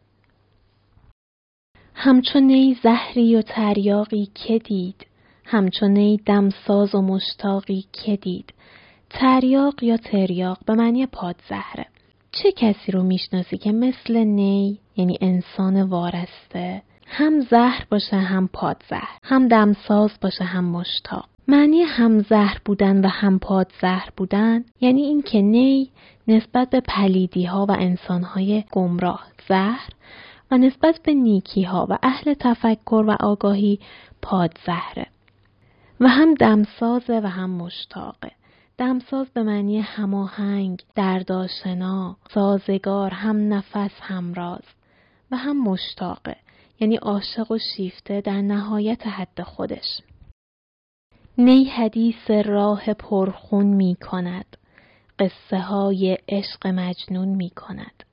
همچون 1.95 2.43
نی 2.43 2.77
زهری 2.83 3.37
و 3.37 3.43
تریاقی 3.43 4.29
که 4.35 4.59
دید 4.59 5.07
همچون 5.45 5.91
نی 5.91 6.21
دمساز 6.27 6.95
و 6.95 7.03
مشتاقی 7.03 7.85
که 7.93 8.17
دید. 8.17 8.55
تریاق 9.11 9.83
یا 9.83 9.97
تریاق 9.97 10.59
به 10.67 10.75
معنی 10.75 11.07
پادزهره. 11.07 11.87
چه 12.33 12.53
کسی 12.53 12.93
رو 12.93 13.03
می‌شناسی 13.03 13.59
که 13.59 13.73
مثل 13.73 14.17
نی 14.17 14.79
یعنی 14.97 15.19
انسان 15.21 15.83
وارسته 15.83 16.83
هم 17.07 17.41
زهر 17.41 17.87
باشه 17.91 18.17
هم 18.17 18.49
پادزهر 18.53 19.19
هم 19.23 19.49
دمساز 19.49 20.11
باشه 20.21 20.45
هم 20.45 20.65
مشتاق؟ 20.65 21.29
معنی 21.51 21.83
هم 21.83 22.23
زهر 22.23 22.61
بودن 22.65 23.05
و 23.05 23.09
هم 23.09 23.39
پادزهر 23.39 24.09
بودن 24.17 24.65
یعنی 24.81 25.03
اینکه 25.03 25.43
نی 25.43 25.91
نسبت 26.29 26.71
به 26.71 26.81
پلیدی 26.81 27.45
ها 27.45 27.67
و 27.69 27.73
انسان 27.73 28.23
های 28.23 28.65
گمراه 28.73 29.27
زهر 29.49 29.89
و 30.51 30.59
نسبت 30.59 31.01
به 31.05 31.15
نیکی 31.15 31.63
ها 31.63 31.87
و 31.91 31.99
اهل 32.03 32.35
تفکر 32.35 33.05
و 33.09 33.17
آگاهی 33.21 33.79
پادزهره 34.23 35.07
و 36.01 36.09
هم 36.09 36.35
دمسازه 36.35 37.21
و 37.21 37.27
هم 37.27 37.51
مشتاقه 37.51 38.31
دمساز 38.79 39.27
به 39.35 39.43
معنی 39.43 39.81
هماهنگ، 39.81 40.83
درداشنا، 40.95 42.17
سازگار، 42.31 43.11
هم 43.11 43.55
نفس 43.55 43.93
هم 44.01 44.35
راز 44.35 44.65
و 45.31 45.37
هم 45.37 45.65
مشتاقه 45.65 46.37
یعنی 46.81 46.97
عاشق 46.97 47.51
و 47.51 47.59
شیفته 47.77 48.21
در 48.21 48.43
نهایت 48.43 49.07
حد 49.07 49.43
خودش. 49.43 50.01
نی 51.41 51.65
حدیث 51.65 52.31
راه 52.31 52.95
پرخون 52.95 53.67
می 53.67 53.97
کند. 54.11 54.57
قصه 55.19 55.59
های 55.59 56.19
عشق 56.29 56.67
مجنون 56.67 57.29
می 57.29 57.51
کند. 57.51 58.05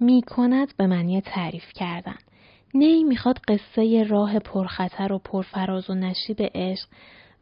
می 0.00 0.22
کند 0.22 0.76
به 0.76 0.86
معنی 0.86 1.20
تعریف 1.20 1.72
کردن. 1.74 2.18
نی 2.74 3.04
می‌خواد 3.04 3.38
قصه 3.38 4.04
راه 4.04 4.38
پرخطر 4.38 5.12
و 5.12 5.18
پرفراز 5.18 5.90
و 5.90 5.94
نشیب 5.94 6.36
عشق 6.54 6.88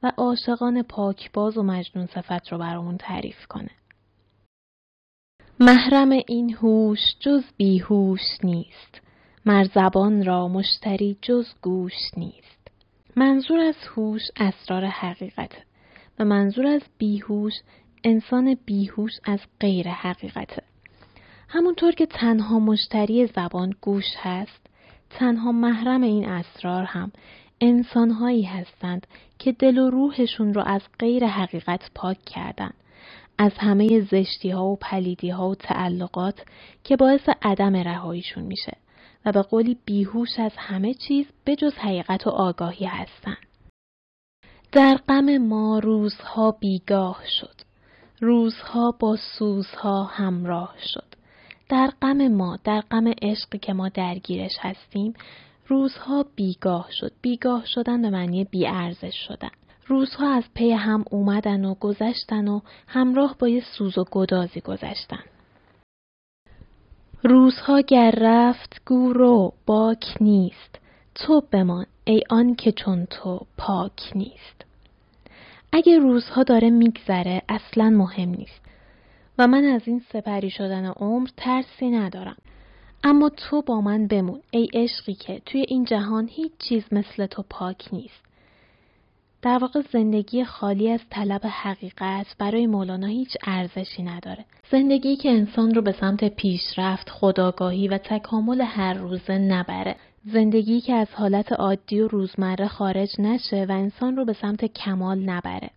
و 0.03 0.13
عاشقان 0.17 0.83
پاکباز 0.83 1.59
و 1.59 1.63
مجنون 1.63 2.07
صفت 2.07 2.53
رو 2.53 2.59
برامون 2.59 2.97
تعریف 2.97 3.47
کنه. 3.47 3.71
محرم 5.61 6.11
این 6.11 6.55
هوش 6.55 7.17
جز 7.21 7.43
بیهوش 7.57 8.45
نیست. 8.45 9.01
مرزبان 9.47 10.25
را 10.25 10.49
مشتری 10.49 11.19
جز 11.23 11.47
گوش 11.63 12.11
نیست. 12.17 12.56
منظور 13.19 13.59
از 13.59 13.75
هوش 13.97 14.23
اسرار 14.37 14.85
حقیقته 14.85 15.59
و 16.19 16.25
منظور 16.25 16.67
از 16.67 16.83
بیهوش 16.99 17.53
انسان 18.05 18.57
بیهوش 18.65 19.13
از 19.25 19.41
غیر 19.61 19.89
حقیقته. 19.89 20.63
همونطور 21.49 21.93
که 21.93 22.07
تنها 22.07 22.59
مشتری 22.59 23.27
زبان 23.27 23.75
گوش 23.81 24.05
هست، 24.19 24.67
تنها 25.11 25.53
محرم 25.53 26.03
این 26.03 26.29
اسرار 26.29 26.85
هم 26.85 27.13
انسانهایی 27.61 28.43
هستند 28.43 29.07
که 29.39 29.53
دل 29.53 29.79
و 29.79 29.91
روحشون 29.91 30.55
رو 30.55 30.63
از 30.67 30.83
غیر 30.99 31.27
حقیقت 31.27 31.91
پاک 31.95 32.19
کردن. 32.25 32.73
از 33.39 33.53
همه 33.59 34.01
زشتی 34.01 34.51
ها 34.51 34.65
و 34.67 34.77
پلیدی 34.77 35.31
ها 35.31 35.49
و 35.49 35.55
تعلقات 35.55 36.43
که 36.85 36.97
باعث 36.97 37.29
عدم 37.43 37.77
رهاییشون 37.77 38.45
میشه 38.45 38.77
و 39.27 39.33
به 39.33 39.43
قولی 39.43 39.79
بیهوش 39.85 40.39
از 40.39 40.53
همه 40.57 40.95
چیز 40.95 41.27
بجز 41.47 41.73
حقیقت 41.75 42.27
و 42.27 42.31
آگاهی 42.31 42.87
هستند. 42.87 43.47
در 44.73 45.01
غم 45.09 45.39
ما 45.39 45.79
روزها 45.79 46.51
بیگاه 46.51 47.23
شد. 47.41 47.55
روزها 48.21 48.91
با 48.91 49.17
سوزها 49.39 50.05
همراه 50.05 50.75
شد. 50.95 51.15
در 51.69 51.93
غم 52.03 52.29
ما، 52.29 52.59
در 52.65 52.81
غم 52.81 53.13
عشقی 53.23 53.59
که 53.59 53.73
ما 53.73 53.89
درگیرش 53.89 54.57
هستیم، 54.61 55.15
روزها 55.67 56.27
بیگاه 56.37 56.89
شد. 56.91 57.13
بیگاه 57.23 57.67
شدن 57.67 58.03
به 58.03 58.11
معنی 58.11 58.45
بیارزش 58.45 59.27
شدن. 59.29 59.51
روزها 59.87 60.35
از 60.35 60.45
پی 60.55 60.71
هم 60.71 61.05
اومدن 61.11 61.65
و 61.65 61.75
گذشتن 61.75 62.49
و 62.49 62.61
همراه 62.87 63.37
با 63.39 63.49
یه 63.49 63.63
سوز 63.79 63.99
و 63.99 64.05
گدازی 64.11 64.61
گذشتن. 64.61 65.23
روزها 67.29 67.81
گر 67.81 68.15
رفت 68.21 68.83
گورو 68.87 69.53
باک 69.67 70.05
نیست. 70.21 70.79
تو 71.15 71.43
بمان 71.53 71.87
ای 72.05 72.23
آن 72.31 72.55
که 72.55 72.73
چون 72.73 73.07
تو 73.07 73.47
پاک 73.59 74.13
نیست. 74.15 74.65
اگه 75.73 75.99
روزها 75.99 76.43
داره 76.43 76.71
میگذره 76.71 77.43
اصلا 77.49 77.91
مهم 77.91 78.29
نیست. 78.29 78.61
و 79.39 79.47
من 79.47 79.65
از 79.65 79.83
این 79.85 80.03
سپری 80.13 80.51
شدن 80.51 80.87
عمر 80.87 81.29
ترسی 81.37 81.91
ندارم. 81.91 82.37
اما 83.05 83.29
تو 83.29 83.63
با 83.63 83.81
من 83.81 84.07
بمون 84.07 84.41
ای 84.51 84.69
عشقی 84.75 85.15
که 85.15 85.43
توی 85.47 85.65
این 85.69 85.85
جهان 85.85 86.29
هیچ 86.33 86.53
چیز 86.59 86.85
مثل 86.93 87.27
تو 87.27 87.45
پاک 87.51 87.89
نیست. 87.93 88.26
در 89.47 89.59
واقع 89.59 89.83
زندگی 89.93 90.45
خالی 90.45 90.91
از 90.91 91.01
طلب 91.11 91.41
حقیقت 91.45 92.27
برای 92.39 92.67
مولانا 92.67 93.07
هیچ 93.07 93.37
ارزشی 93.47 94.03
نداره. 94.03 94.45
زندگی 94.71 95.17
که 95.17 95.31
انسان 95.31 95.75
رو 95.75 95.83
به 95.83 95.93
سمت 95.93 96.25
پیشرفت، 96.25 97.11
خداگاهی 97.11 97.89
و 97.89 97.99
تکامل 97.99 98.61
هر 98.61 98.95
روزه 98.95 99.39
نبره. 99.39 99.97
زندگی 100.25 100.81
که 100.81 100.95
از 100.95 101.07
حالت 101.15 101.53
عادی 101.53 102.01
و 102.01 102.09
روزمره 102.09 102.69
خارج 102.69 103.09
نشه 103.19 103.67
و 103.69 103.73
انسان 103.73 104.17
رو 104.17 104.25
به 104.25 104.33
سمت 104.33 104.65
کمال 104.65 105.19
نبره. 105.19 105.71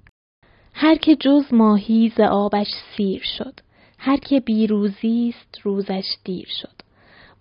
هر 0.73 0.95
که 0.95 1.15
جز 1.15 1.43
ماهی 1.51 2.13
ز 2.17 2.19
آبش 2.19 2.71
سیر 2.97 3.21
شد. 3.37 3.53
هر 3.97 4.17
که 4.17 4.39
بیروزی 4.39 5.35
است 5.35 5.59
روزش 5.63 6.05
دیر 6.23 6.47
شد. 6.61 6.75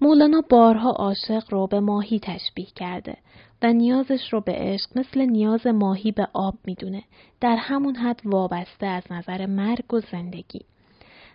مولانا 0.01 0.43
بارها 0.51 0.91
عاشق 0.91 1.43
رو 1.51 1.67
به 1.67 1.81
ماهی 1.81 2.19
تشبیه 2.19 2.67
کرده 2.77 3.17
و 3.63 3.73
نیازش 3.73 4.33
رو 4.33 4.41
به 4.41 4.53
عشق 4.53 4.99
مثل 4.99 5.21
نیاز 5.21 5.67
ماهی 5.67 6.13
به 6.13 6.29
آب 6.33 6.55
می‌دونه 6.65 7.03
در 7.41 7.57
همون 7.57 7.97
حد 7.97 8.21
وابسته 8.25 8.87
از 8.87 9.03
نظر 9.11 9.47
مرگ 9.47 9.95
و 9.95 10.01
زندگی 10.01 10.61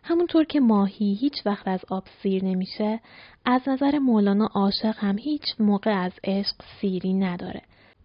همونطور 0.03 0.43
که 0.43 0.59
ماهی 0.59 1.13
هیچ 1.13 1.45
وقت 1.45 1.67
از 1.67 1.79
آب 1.89 2.03
سیر 2.21 2.45
نمیشه 2.45 2.99
از 3.45 3.61
نظر 3.67 3.99
مولانا 3.99 4.45
عاشق 4.45 4.95
هم 4.97 5.17
هیچ 5.17 5.43
موقع 5.59 5.91
از 5.91 6.11
عشق 6.23 6.55
سیری 6.81 7.13
نداره 7.13 7.61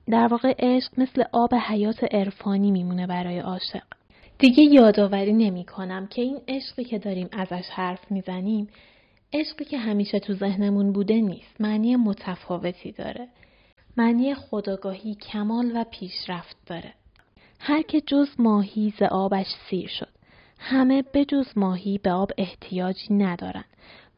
در 0.06 0.26
واقع 0.26 0.54
عشق 0.58 0.92
مثل 0.98 1.24
آب 1.32 1.54
حیات 1.54 2.14
عرفانی 2.14 2.70
میمونه 2.70 3.06
برای 3.06 3.38
عاشق 3.38 3.82
دیگه 4.38 4.62
یادآوری 4.62 5.32
نمی 5.32 5.64
کنم 5.64 6.06
که 6.06 6.22
این 6.22 6.40
عشقی 6.48 6.84
که 6.84 6.98
داریم 6.98 7.28
ازش 7.32 7.68
حرف 7.70 8.10
می‌زنیم 8.12 8.68
عشقی 9.32 9.64
که 9.64 9.78
همیشه 9.78 10.18
تو 10.18 10.34
ذهنمون 10.34 10.92
بوده 10.92 11.20
نیست. 11.20 11.60
معنی 11.60 11.96
متفاوتی 11.96 12.92
داره. 12.92 13.28
معنی 13.98 14.34
خداگاهی 14.34 15.14
کمال 15.14 15.72
و 15.74 15.84
پیشرفت 15.90 16.56
داره. 16.66 16.94
هر 17.60 17.82
که 17.82 18.00
جز 18.00 18.28
ماهی 18.38 18.94
ز 18.98 19.02
آبش 19.02 19.46
سیر 19.70 19.88
شد. 19.88 20.08
همه 20.58 21.02
به 21.02 21.24
جز 21.24 21.46
ماهی 21.56 21.98
به 21.98 22.12
آب 22.12 22.30
احتیاجی 22.38 23.14
ندارن 23.14 23.64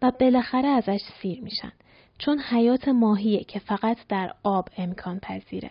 و 0.03 0.13
بالاخره 0.21 0.69
ازش 0.69 1.01
سیر 1.23 1.41
میشن. 1.41 1.73
چون 2.19 2.39
حیات 2.39 2.89
ماهیه 2.89 3.45
که 3.45 3.59
فقط 3.59 3.97
در 4.09 4.35
آب 4.43 4.69
امکان 4.77 5.19
پذیره. 5.19 5.71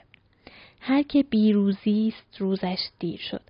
هر 0.82 1.02
که 1.04 1.24
بیروزی 1.24 2.13
است 2.15 2.38
روزش 2.41 2.80
دیر 3.00 3.19
شد. 3.19 3.41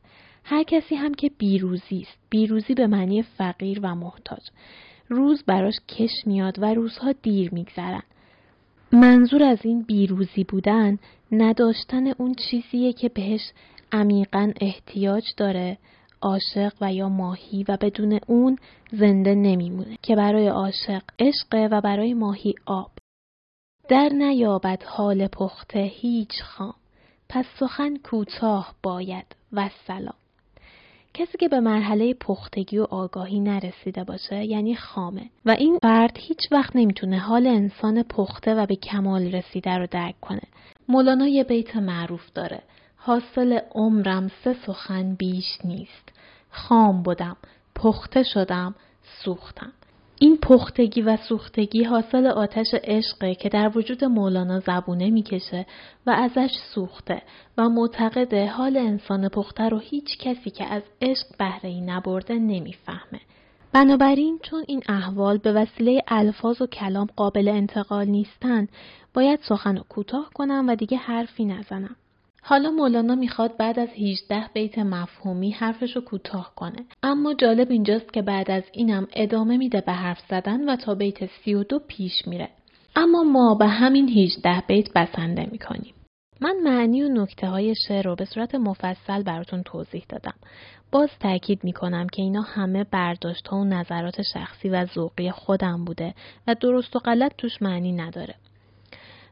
هر 0.44 0.64
کسی 0.64 0.96
هم 0.96 1.14
که 1.14 1.32
بیروزی 1.38 2.02
است. 2.02 2.18
بیروزی 2.30 2.74
به 2.74 2.88
معنی 2.88 3.22
فقیر 3.22 3.80
و 3.84 3.96
محتاج. 3.96 4.44
روز 5.10 5.44
براش 5.44 5.76
کش 5.88 6.12
میاد 6.26 6.60
و 6.60 6.74
روزها 6.74 7.12
دیر 7.12 7.54
میگذرن. 7.54 8.04
منظور 8.92 9.44
از 9.44 9.60
این 9.64 9.82
بیروزی 9.82 10.44
بودن 10.44 10.98
نداشتن 11.32 12.08
اون 12.08 12.34
چیزیه 12.34 12.94
که 12.94 13.10
بهش 13.10 13.52
عمیقا 13.92 14.52
احتیاج 14.62 15.24
داره 15.38 15.78
عاشق 16.22 16.74
و 16.82 16.94
یا 16.94 17.10
ماهی 17.10 17.66
و 17.68 17.78
بدون 17.82 18.20
اون 18.28 18.58
زنده 18.92 19.36
نمیمونه 19.36 19.98
که 20.02 20.16
برای 20.16 20.48
عاشق 20.48 21.02
عشق 21.20 21.68
و 21.72 21.82
برای 21.82 22.14
ماهی 22.14 22.54
آب. 22.66 22.92
در 23.90 24.10
نیابد 24.10 24.84
حال 24.84 25.28
پخته 25.28 25.80
هیچ 25.80 26.44
خام 26.44 26.76
پس 27.30 27.46
سخن 27.60 27.98
کوتاه 27.98 28.76
باید 28.84 29.36
و 29.54 29.70
سلام. 29.88 30.19
کسی 31.14 31.38
که 31.38 31.48
به 31.48 31.60
مرحله 31.60 32.14
پختگی 32.14 32.78
و 32.78 32.84
آگاهی 32.84 33.40
نرسیده 33.40 34.04
باشه 34.04 34.46
یعنی 34.46 34.76
خامه. 34.76 35.30
و 35.46 35.52
این 35.52 35.80
فرد 35.82 36.18
هیچ 36.20 36.52
وقت 36.52 36.76
نمی‌تونه 36.76 37.20
حال 37.20 37.48
انسان 37.48 38.04
پخته 38.04 38.56
و 38.56 38.66
به 38.66 38.76
کمال 38.76 39.32
رسیده 39.32 39.78
رو 39.78 39.88
درک 39.92 40.20
کنه. 40.22 40.42
مولانا 40.88 41.28
یه 41.28 41.44
بیت 41.44 41.76
معروف 41.76 42.32
داره. 42.34 42.62
حاصل 42.98 43.60
عمرم 43.72 44.32
سه 44.44 44.56
سخن 44.66 45.16
بیش 45.16 45.58
نیست. 45.64 46.10
خام 46.50 47.04
بودم 47.04 47.38
پخته 47.76 48.24
شدم 48.24 48.76
سوختم. 49.24 49.74
این 50.22 50.38
پختگی 50.38 51.02
و 51.02 51.18
سوختگی 51.18 51.84
حاصل 51.84 52.28
آتش 52.28 52.68
عشقه 52.74 53.36
که 53.36 53.50
در 53.50 53.72
وجود 53.76 54.06
مولانا 54.06 54.60
زبونه 54.60 55.10
می‌کشه 55.10 55.66
و 56.06 56.10
ازش 56.10 56.52
سوخته 56.74 57.22
و 57.58 57.70
معتقد 57.70 58.34
حال 58.34 58.78
انسان 58.78 59.30
پخته 59.30 59.70
رو 59.70 59.78
هیچ 59.80 60.18
کسی 60.18 60.50
که 60.50 60.66
از 60.66 60.84
عشق 61.02 61.26
بهره 61.40 61.70
ای 61.70 61.82
نبرده 61.82 62.34
نمی‌فهمه. 62.34 63.20
بنابراین 63.74 64.40
چون 64.44 64.64
این 64.68 64.84
احوال 64.90 65.38
به 65.38 65.54
وسیله 65.54 66.02
الفاظ 66.08 66.62
و 66.62 66.68
کلام 66.68 67.08
قابل 67.16 67.48
انتقال 67.48 68.08
نیستن 68.08 68.68
باید 69.14 69.40
سخن 69.42 69.78
رو 69.78 69.84
کوتاه 69.90 70.30
کنم 70.34 70.66
و 70.68 70.76
دیگه 70.76 70.98
حرفی 70.98 71.46
نزنم. 71.46 71.96
حالا 72.50 72.72
مولانا 72.72 73.16
می‌خواد 73.16 73.58
بعد 73.58 73.80
از 73.80 73.90
18 73.90 74.50
بیت 74.54 74.80
مفهومی 74.80 75.52
حرفش 75.52 75.96
رو 75.96 76.02
کوتاه 76.02 76.54
کنه 76.56 76.86
اما 77.04 77.34
جالب 77.34 77.72
اینجاست 77.72 78.14
که 78.14 78.22
بعد 78.22 78.52
از 78.52 78.64
اینم 78.72 79.08
ادامه 79.14 79.58
میده 79.58 79.82
به 79.82 79.92
حرف 79.92 80.20
زدن 80.30 80.70
و 80.70 80.76
تا 80.76 80.96
بیت 80.96 81.26
32 81.26 81.80
پیش 81.88 82.28
میره 82.28 82.50
اما 82.96 83.24
ما 83.24 83.56
به 83.56 83.68
همین 83.68 84.10
18 84.10 84.64
بیت 84.68 84.94
بسنده 84.96 85.48
می‌کنیم 85.52 85.94
من 86.42 86.56
معنی 86.64 87.04
و 87.04 87.10
نکته 87.22 87.48
های 87.48 87.76
شعر 87.88 88.06
رو 88.06 88.16
به 88.16 88.26
صورت 88.26 88.56
مفصل 88.56 89.24
براتون 89.24 89.64
توضیح 89.64 90.06
دادم. 90.10 90.36
باز 90.92 91.10
تاکید 91.20 91.64
می‌کنم 91.64 92.08
که 92.08 92.22
اینا 92.22 92.42
همه 92.42 92.84
برداشت 92.84 93.48
ها 93.48 93.58
و 93.58 93.66
نظرات 93.66 94.22
شخصی 94.34 94.70
و 94.70 94.86
ذوقی 94.86 95.32
خودم 95.32 95.86
بوده 95.86 96.14
و 96.48 96.56
درست 96.56 96.96
و 96.96 97.00
غلط 97.00 97.32
توش 97.38 97.62
معنی 97.62 97.92
نداره. 97.92 98.36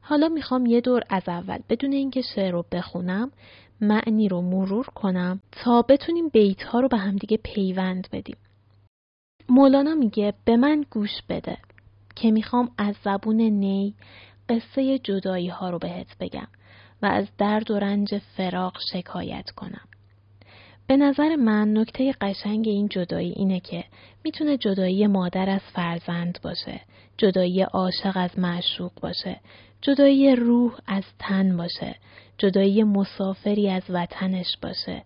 حالا 0.09 0.27
می‌خوام 0.27 0.65
یه 0.65 0.81
دور 0.81 1.01
از 1.09 1.23
اول 1.27 1.57
بدون 1.69 1.91
اینکه 1.91 2.21
شعر 2.35 2.51
رو 2.51 2.65
بخونم 2.71 3.31
معنی 3.81 4.29
رو 4.29 4.41
مرور 4.41 4.85
کنم 4.85 5.39
تا 5.51 5.81
بتونیم 5.81 6.29
بیت 6.29 6.63
ها 6.63 6.79
رو 6.79 6.87
به 6.87 6.97
همدیگه 6.97 7.37
پیوند 7.37 8.07
بدیم. 8.11 8.37
مولانا 9.49 9.95
میگه 9.95 10.33
به 10.45 10.57
من 10.57 10.85
گوش 10.89 11.21
بده 11.29 11.57
که 12.15 12.31
می‌خوام 12.31 12.71
از 12.77 12.95
زبون 13.03 13.41
نی 13.41 13.93
قصه 14.49 14.99
جدایی 14.99 15.47
ها 15.47 15.69
رو 15.69 15.79
بهت 15.79 16.17
بگم 16.19 16.47
و 17.01 17.05
از 17.05 17.27
درد 17.37 17.71
و 17.71 17.79
رنج 17.79 18.17
فراق 18.17 18.77
شکایت 18.93 19.49
کنم. 19.49 19.87
به 20.87 20.97
نظر 20.97 21.35
من 21.35 21.77
نکته 21.77 22.13
قشنگ 22.21 22.67
این 22.67 22.87
جدایی 22.87 23.31
اینه 23.31 23.59
که 23.59 23.83
می‌تونه 24.23 24.57
جدایی 24.57 25.07
مادر 25.07 25.49
از 25.49 25.61
فرزند 25.73 26.39
باشه، 26.43 26.81
جدایی 27.17 27.61
عاشق 27.61 28.11
از 28.15 28.39
معشوق 28.39 28.91
باشه، 29.01 29.39
جدایی 29.81 30.35
روح 30.35 30.73
از 30.87 31.03
تن 31.19 31.57
باشه، 31.57 31.95
جدایی 32.37 32.83
مسافری 32.83 33.69
از 33.69 33.83
وطنش 33.89 34.57
باشه 34.61 35.03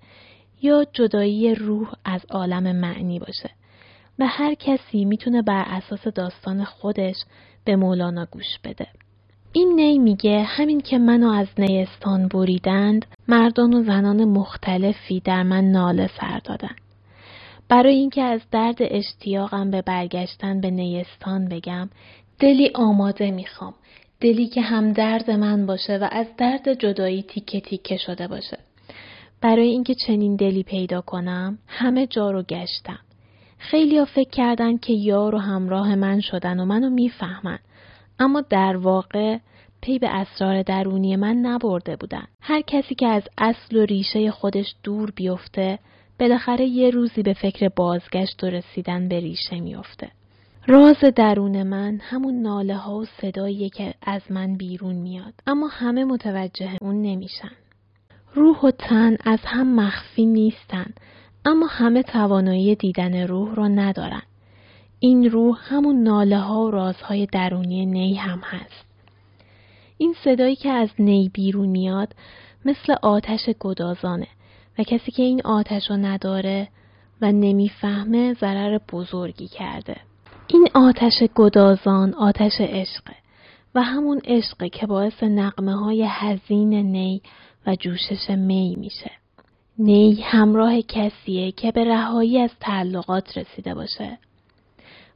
یا 0.62 0.86
جدایی 0.94 1.56
روح 1.56 1.94
از 2.06 2.22
عالم 2.30 2.76
معنی 2.76 3.20
باشه. 3.20 3.50
به 4.18 4.26
هر 4.26 4.54
کسی 4.54 5.06
می‌تونه 5.06 5.42
بر 5.42 5.64
اساس 5.68 6.08
داستان 6.08 6.64
خودش 6.64 7.16
به 7.66 7.76
مولانا 7.76 8.28
گوش 8.32 8.60
بده. 8.64 8.88
این 9.54 9.76
نی 9.76 10.00
میگه 10.00 10.44
همین 10.44 10.82
که 10.82 10.98
منو 10.98 11.30
از 11.30 11.48
نیستان 11.58 12.28
بریدند 12.28 13.06
مردان 13.28 13.74
و 13.74 13.84
زنان 13.84 14.26
مختلفی 14.26 15.20
در 15.20 15.44
من 15.44 15.72
ناله 15.72 16.10
سر 16.20 16.40
دادن. 16.40 16.76
برای 17.70 17.96
اینکه 17.96 18.22
از 18.22 18.42
درد 18.52 18.78
اشتیاقم 18.80 19.72
به 19.72 19.82
برگشتن 19.82 20.62
به 20.62 20.72
نیستان 20.72 21.48
بگم 21.48 21.90
دلی 22.40 22.72
آماده 22.76 23.32
می‌خوام 23.32 23.74
دلی 24.22 24.48
که 24.48 24.62
هم 24.62 24.94
درد 24.94 25.32
من 25.32 25.66
باشه 25.66 25.98
و 25.98 26.08
از 26.12 26.28
درد 26.38 26.74
جدایی 26.74 27.24
تیکه 27.24 27.62
تیکه 27.62 27.98
شده 27.98 28.28
باشه. 28.28 28.58
برای 29.42 29.68
اینکه 29.68 29.96
چنین 30.08 30.36
دلی 30.36 30.64
پیدا 30.64 31.02
کنم 31.02 31.58
همه 31.68 32.08
جا 32.08 32.32
رو 32.32 32.44
گشتم. 32.44 33.00
خیلی 33.58 34.06
فکر 34.06 34.30
کردن 34.30 34.78
که 34.78 34.94
یار 34.94 35.36
و 35.36 35.38
همراه 35.38 35.96
من 35.96 36.20
شدن 36.20 36.60
و 36.60 36.66
منو 36.66 36.90
می‌فهمن. 36.90 37.60
اما 38.20 38.42
در 38.42 38.78
واقع 38.78 39.38
پی 39.82 40.00
به 40.00 40.10
اسرار 40.10 40.64
درونی 40.64 41.16
من 41.16 41.36
نبرده 41.36 41.96
بودن. 41.96 42.28
هر 42.42 42.62
کسی 42.62 42.96
که 42.96 43.08
از 43.08 43.24
اصل 43.38 43.78
و 43.78 43.86
ریشه 43.86 44.32
خودش 44.32 44.76
دور 44.84 45.12
بیفته 45.16 45.80
بالاخره 46.20 46.66
یه 46.66 46.90
روزی 46.90 47.24
به 47.24 47.34
فکر 47.34 47.70
بازگشت 47.76 48.44
و 48.44 48.48
رسیدن 48.48 49.08
به 49.08 49.20
ریشه 49.20 49.60
میافته. 49.60 50.12
راز 50.68 51.00
درون 51.16 51.64
من 51.64 52.00
همون 52.02 52.42
ناله 52.42 52.76
ها 52.76 52.96
و 52.96 53.06
صدایی 53.06 53.70
که 53.70 53.94
از 54.02 54.22
من 54.30 54.56
بیرون 54.56 54.96
میاد 54.96 55.34
اما 55.48 55.68
همه 55.68 56.06
متوجه 56.06 56.78
اون 56.82 57.02
نمیشن. 57.02 57.52
روح 58.34 58.60
و 58.60 58.72
تن 58.72 59.18
از 59.24 59.40
هم 59.46 59.76
مخفی 59.76 60.26
نیستن 60.26 60.86
اما 61.46 61.68
همه 61.68 62.04
توانایی 62.04 62.76
دیدن 62.76 63.28
روح 63.28 63.56
رو 63.56 63.68
ندارن. 63.68 64.22
این 65.00 65.30
روح 65.32 65.58
همون 65.62 66.04
ناله 66.04 66.38
ها 66.38 66.62
و 66.62 66.72
رازهای 66.72 67.26
درونی 67.26 67.86
نی 67.86 68.16
هم 68.16 68.40
هست. 68.40 68.86
این 69.98 70.16
صدایی 70.24 70.56
که 70.56 70.70
از 70.70 70.90
نی 71.00 71.30
بیرون 71.34 71.70
میاد 71.70 72.16
مثل 72.66 72.96
آتش 73.02 73.50
گدازانه 73.60 74.28
و 74.80 74.84
کسی 74.84 75.12
که 75.12 75.24
این 75.24 75.42
آتش 75.46 75.90
رو 75.90 75.98
نداره 75.98 76.68
و 77.22 77.32
نمی‌فهمه 77.32 78.34
ضرر 78.34 78.80
بزرگی 78.92 79.48
کرده. 79.48 80.11
این 80.54 80.68
آتش 80.74 81.24
گدازان 81.36 82.14
آتش 82.14 82.62
عشقه 82.62 83.16
و 83.76 83.82
همون 83.82 84.22
عشقه 84.26 84.70
که 84.70 84.88
باعث 84.88 85.24
نقمه 85.24 85.76
های 85.76 86.08
حزین 86.08 86.74
نی 86.74 87.22
و 87.68 87.76
جوشش 87.76 88.30
می 88.30 88.76
میشه. 88.80 89.12
نی 89.80 90.22
همراه 90.22 90.82
کسیه 90.82 91.52
که 91.52 91.72
به 91.72 91.84
رهایی 91.84 92.40
از 92.40 92.50
تعلقات 92.60 93.38
رسیده 93.38 93.74
باشه 93.74 94.18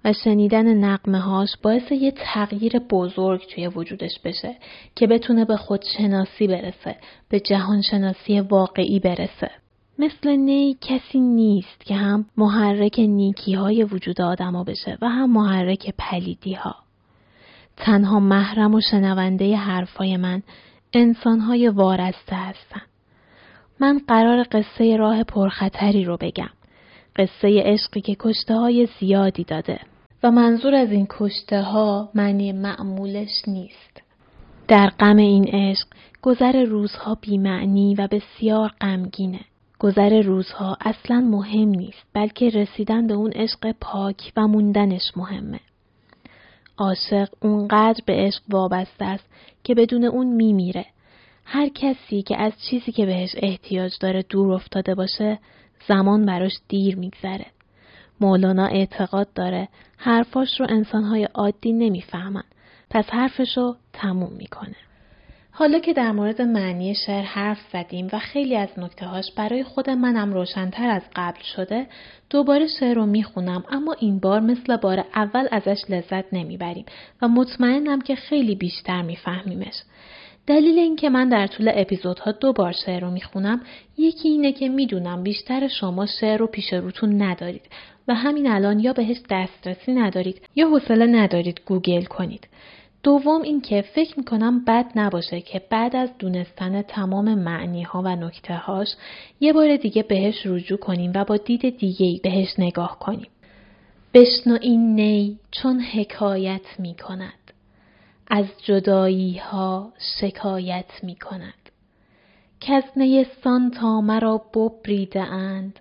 و 0.05 0.13
شنیدن 0.13 0.67
نقمه 0.67 1.19
هاش 1.19 1.49
باعث 1.63 1.91
یه 1.91 2.11
تغییر 2.11 2.79
بزرگ 2.79 3.41
توی 3.55 3.67
وجودش 3.67 4.19
بشه 4.23 4.55
که 4.95 5.07
بتونه 5.07 5.45
به 5.45 5.57
خودشناسی 5.57 6.47
برسه 6.47 6.95
به 7.29 7.39
جهانشناسی 7.39 8.39
واقعی 8.39 8.99
برسه 8.99 9.51
مثل 9.99 10.29
نی 10.36 10.77
کسی 10.81 11.19
نیست 11.19 11.79
که 11.79 11.95
هم 11.95 12.25
محرک 12.38 12.99
نیکی 12.99 13.53
های 13.53 13.84
وجود 13.84 14.21
آدما 14.21 14.63
بشه 14.63 14.97
و 15.01 15.10
هم 15.10 15.31
محرک 15.31 15.93
پلیدی 15.97 16.53
ها. 16.53 16.75
تنها 17.77 18.19
محرم 18.19 18.75
و 18.75 18.81
شنونده 18.81 19.55
حرفای 19.55 20.17
من 20.17 20.41
انسان 20.93 21.39
های 21.39 21.69
وارسته 21.69 22.36
هستن. 22.36 22.81
من 23.79 24.01
قرار 24.08 24.45
قصه 24.51 24.97
راه 24.97 25.23
پرخطری 25.23 26.03
رو 26.03 26.17
بگم. 26.17 26.49
قصه 27.15 27.62
عشقی 27.65 28.01
که 28.01 28.15
کشته 28.19 28.55
های 28.55 28.88
زیادی 28.99 29.43
داده 29.43 29.79
و 30.23 30.31
منظور 30.31 30.75
از 30.75 30.91
این 30.91 31.08
کشته 31.10 31.62
ها 31.62 32.10
معنی 32.15 32.51
معمولش 32.51 33.47
نیست. 33.47 34.01
در 34.67 34.89
غم 34.89 35.17
این 35.17 35.47
عشق 35.47 35.88
گذر 36.21 36.63
روزها 36.63 37.15
بیمعنی 37.21 37.95
و 37.95 38.08
بسیار 38.08 38.71
غمگینه. 38.81 39.39
گذر 39.85 40.21
روزها 40.21 40.77
اصلا 40.81 41.19
مهم 41.19 41.69
نیست 41.69 42.03
بلکه 42.13 42.49
رسیدن 42.49 43.07
به 43.07 43.13
اون 43.13 43.31
عشق 43.31 43.71
پاک 43.81 44.31
و 44.37 44.47
موندنش 44.47 45.11
مهمه. 45.15 45.59
عاشق 46.77 47.29
اونقدر 47.41 48.01
به 48.05 48.13
عشق 48.13 48.41
وابسته 48.49 49.05
است 49.05 49.23
که 49.63 49.75
بدون 49.75 50.03
اون 50.03 50.27
میمیره. 50.27 50.85
هر 51.45 51.69
کسی 51.69 52.21
که 52.21 52.37
از 52.37 52.53
چیزی 52.69 52.91
که 52.91 53.05
بهش 53.05 53.35
احتیاج 53.37 53.91
داره 54.01 54.25
دور 54.29 54.53
افتاده 54.53 54.95
باشه 54.95 55.39
زمان 55.87 56.25
براش 56.25 56.53
دیر 56.67 56.95
میگذره. 56.95 57.45
مولانا 58.21 58.65
اعتقاد 58.65 59.33
داره 59.33 59.67
حرفاش 59.97 60.59
رو 60.59 60.65
انسانهای 60.69 61.23
عادی 61.23 61.73
نمی‌فهمن 61.73 62.43
پس 62.89 63.05
حرفش 63.09 63.57
رو 63.57 63.75
تموم 63.93 64.33
می‌کنه. 64.33 64.84
حالا 65.57 65.79
که 65.79 65.93
در 65.93 66.11
مورد 66.11 66.41
معنی 66.41 66.95
شعر 66.95 67.23
حرف 67.23 67.57
زدیم 67.73 68.07
و 68.13 68.19
خیلی 68.19 68.55
از 68.55 68.69
نکته 68.77 69.05
هاش 69.05 69.31
برای 69.37 69.63
خود 69.63 69.89
منم 69.89 70.33
روشنتر 70.33 70.89
از 70.89 71.01
قبل 71.15 71.41
شده 71.55 71.87
دوباره 72.29 72.67
شعر 72.79 72.95
رو 72.95 73.05
می‌خونم 73.05 73.63
اما 73.69 73.95
این 73.99 74.19
بار 74.19 74.39
مثل 74.39 74.77
بار 74.77 75.05
اول 75.15 75.47
ازش 75.51 75.81
لذت 75.89 76.33
نمی‌بریم 76.33 76.85
و 77.21 77.27
مطمئنم 77.27 78.01
که 78.01 78.15
خیلی 78.15 78.55
بیشتر 78.55 79.01
میفهمیمش. 79.01 79.75
دلیل 80.47 80.79
اینکه 80.79 81.09
من 81.09 81.29
در 81.29 81.47
طول 81.47 81.71
اپیزودها 81.73 82.31
دو 82.31 82.53
بار 82.53 82.71
شعر 82.85 82.99
رو 82.99 83.11
می‌خونم 83.11 83.61
یکی 83.97 84.29
اینه 84.29 84.51
که 84.51 84.69
می‌دونم 84.69 85.23
بیشتر 85.23 85.67
شما 85.67 86.05
شعر 86.05 86.37
رو 86.37 86.47
پیش 86.47 86.73
روتون 86.73 87.21
ندارید 87.21 87.69
و 88.07 88.15
همین 88.15 88.47
الان 88.47 88.79
یا 88.79 88.93
بهش 88.93 89.17
دسترسی 89.29 89.93
ندارید 89.93 90.41
یا 90.55 90.69
حوصله 90.69 91.05
ندارید 91.05 91.61
گوگل 91.65 92.03
کنید. 92.03 92.47
دوم 93.05 93.41
اینکه 93.41 93.81
فکر 93.81 94.19
می‌کنم 94.19 94.65
بد 94.65 94.85
نباشه 94.95 95.41
که 95.41 95.61
بعد 95.69 95.95
از 95.95 96.09
دونستن 96.19 96.81
تمام 96.81 97.33
معنی 97.35 97.83
ها 97.83 98.01
و 98.01 98.15
نکته 98.15 98.53
هاش 98.55 98.87
یه 99.39 99.53
بار 99.53 99.77
دیگه 99.77 100.03
بهش 100.03 100.45
رجوع 100.45 100.77
کنیم 100.77 101.11
و 101.15 101.25
با 101.25 101.37
دید 101.37 101.77
دیگه 101.77 102.19
بهش 102.23 102.47
نگاه 102.57 102.99
کنیم. 102.99 103.27
بشنو 104.13 104.57
این 104.61 104.95
نی 104.95 105.39
چون 105.51 105.81
حکایت 105.81 106.79
می 106.79 106.95
کند. 106.95 107.51
از 108.27 108.45
جدایی 108.63 109.37
ها 109.37 109.93
شکایت 110.21 111.03
می 111.03 111.15
کند. 111.15 111.69
از 112.67 112.83
نیستان 112.95 113.71
تا 113.71 114.01
مرا 114.01 114.37
ببریده 114.37 115.21
اند. 115.21 115.79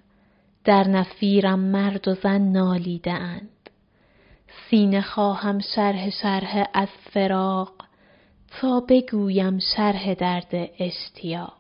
در 0.65 0.89
نفیرم 0.89 1.59
مرد 1.59 2.09
و 2.09 2.15
زن 2.15 2.43
نالیده 2.43 3.13
اند. 3.13 3.49
سینه 4.71 5.01
خواهم 5.01 5.59
شرح 5.59 6.11
شرح 6.11 6.69
از 6.75 6.89
فراق 7.13 7.73
تا 8.61 8.81
بگویم 8.81 9.59
شرح 9.59 10.15
درد 10.15 10.71
اشتیاق. 10.79 11.59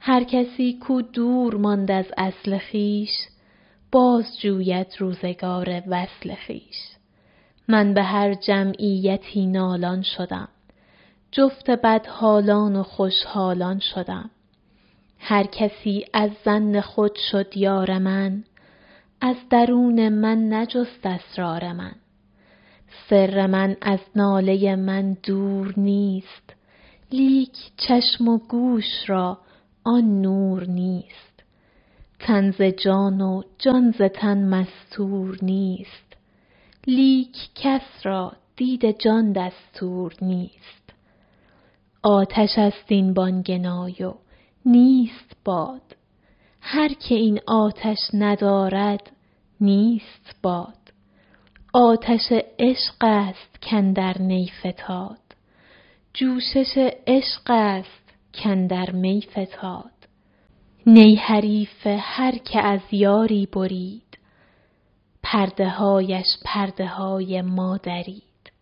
هر 0.00 0.24
کسی 0.24 0.78
کو 0.80 1.02
دور 1.02 1.54
ماند 1.54 1.90
از 1.90 2.06
اصل 2.16 2.58
خیش 2.58 3.10
باز 3.92 4.40
جوید 4.40 4.86
روزگار 4.98 5.82
وصل 5.86 6.34
خیش 6.34 6.76
من 7.68 7.94
به 7.94 8.02
هر 8.02 8.34
جمعیتی 8.34 9.46
نالان 9.46 10.02
شدم 10.02 10.48
جفت 11.32 11.70
بد 11.70 12.06
حالان 12.06 12.76
و 12.76 12.82
خوشحالان 12.82 13.78
شدم. 13.78 14.30
هر 15.18 15.44
کسی 15.44 16.04
از 16.12 16.30
زن 16.44 16.80
خود 16.80 17.16
شد 17.30 17.56
یار 17.56 17.98
من 17.98 18.44
از 19.20 19.36
درون 19.50 20.08
من 20.08 20.52
نجست 20.52 21.06
اسرار 21.06 21.72
من. 21.72 21.94
سر 23.10 23.46
من 23.46 23.76
از 23.80 24.00
ناله 24.16 24.76
من 24.76 25.16
دور 25.22 25.74
نیست. 25.76 26.54
لیک 27.12 27.56
چشم 27.76 28.28
و 28.28 28.38
گوش 28.38 28.84
را 29.06 29.38
آن 29.84 30.22
نور 30.22 30.66
نیست. 30.66 31.42
تن 32.18 32.50
ز 32.50 32.62
جان 32.62 33.20
و 33.20 33.42
جان 33.58 33.90
ز 33.90 34.02
تن 34.02 34.48
مستور 34.48 35.38
نیست. 35.42 36.16
لیک 36.86 37.36
کس 37.54 37.82
را 38.02 38.32
دید 38.56 38.98
جان 38.98 39.32
دستور 39.32 40.14
نیست. 40.22 40.92
آتش 42.02 42.58
است 42.58 42.84
این 42.88 43.14
بانگنای 43.14 44.04
و 44.04 44.14
نیست 44.66 45.36
باد. 45.44 45.95
هر 46.68 46.88
که 46.88 47.14
این 47.14 47.40
آتش 47.46 47.98
ندارد 48.14 49.10
نیست 49.60 50.36
باد. 50.42 50.92
آتش 51.72 52.32
عشق 52.58 52.96
است 53.00 53.62
کندر 53.62 54.22
نی 54.22 54.50
فتاد. 54.60 55.18
جوشش 56.14 56.90
عشق 57.06 57.42
است 57.48 58.14
کندر 58.34 58.90
می 58.90 59.26
فتاد. 59.30 59.92
نی 60.86 61.14
حریف 61.14 61.86
هر 61.86 62.38
که 62.38 62.60
از 62.60 62.80
یاری 62.92 63.46
برید 63.46 64.18
پرده 65.22 65.68
هایش 65.68 66.26
پرده 66.44 66.86
های 66.86 67.42
ما 67.42 67.76
درید 67.76 68.52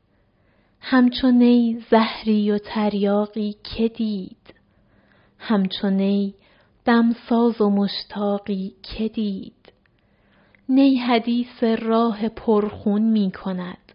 همچو 0.80 1.30
نی 1.30 1.84
زهری 1.90 2.50
و 2.50 2.58
تریاقی 2.58 3.56
که 3.62 3.88
دید 3.88 4.54
همچو 5.38 5.90
نی 5.90 6.34
دمساز 6.84 7.60
و 7.60 7.70
مشتاقی 7.70 8.74
که 8.82 9.08
دید. 9.08 9.72
نی 10.68 10.96
حدیث 10.96 11.64
راه 11.82 12.28
پرخون 12.28 13.02
می 13.02 13.32
کند. 13.32 13.92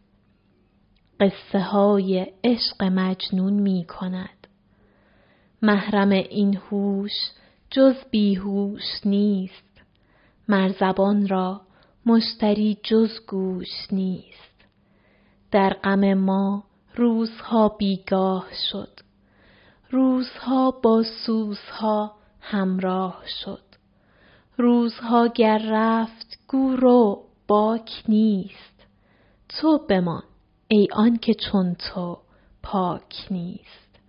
قصه 1.20 1.60
های 1.60 2.28
عشق 2.44 2.84
مجنون 2.84 3.54
می 3.54 3.86
کند. 3.86 4.48
محرم 5.62 6.10
این 6.10 6.58
هوش 6.58 7.12
جز 7.70 7.96
بیهوش 8.12 9.06
نیست. 9.06 9.82
مرزبان 10.48 11.28
را 11.28 11.62
مشتری 12.06 12.78
جز 12.84 13.26
گوش 13.28 13.88
نیست. 13.92 14.66
در 15.52 15.70
غم 15.70 16.14
ما 16.14 16.64
روزها 16.96 17.70
بیگاه 17.70 18.48
شد. 18.72 19.00
روزها 19.92 20.72
با 20.72 21.04
سوزها 21.26 22.19
همراه 22.42 23.24
شد. 23.44 23.64
روزها 24.58 25.28
گر 25.28 25.62
رفت 25.66 26.40
گو 26.48 26.76
باک 27.48 28.04
نیست. 28.08 28.86
تو 29.50 29.78
بمان 29.90 30.24
ای 30.68 30.88
آن 30.92 31.18
که 31.18 31.34
چون 31.34 31.76
تو 31.76 32.18
پاک 32.64 33.28
نیست. 33.32 34.00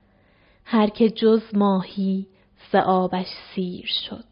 هر 0.65 0.91
که 0.91 1.11
جز 1.11 1.43
ماهی 1.53 2.27
ز 2.73 2.75
آبش 2.75 3.27
سیر 3.55 3.87
شد. 3.87 4.25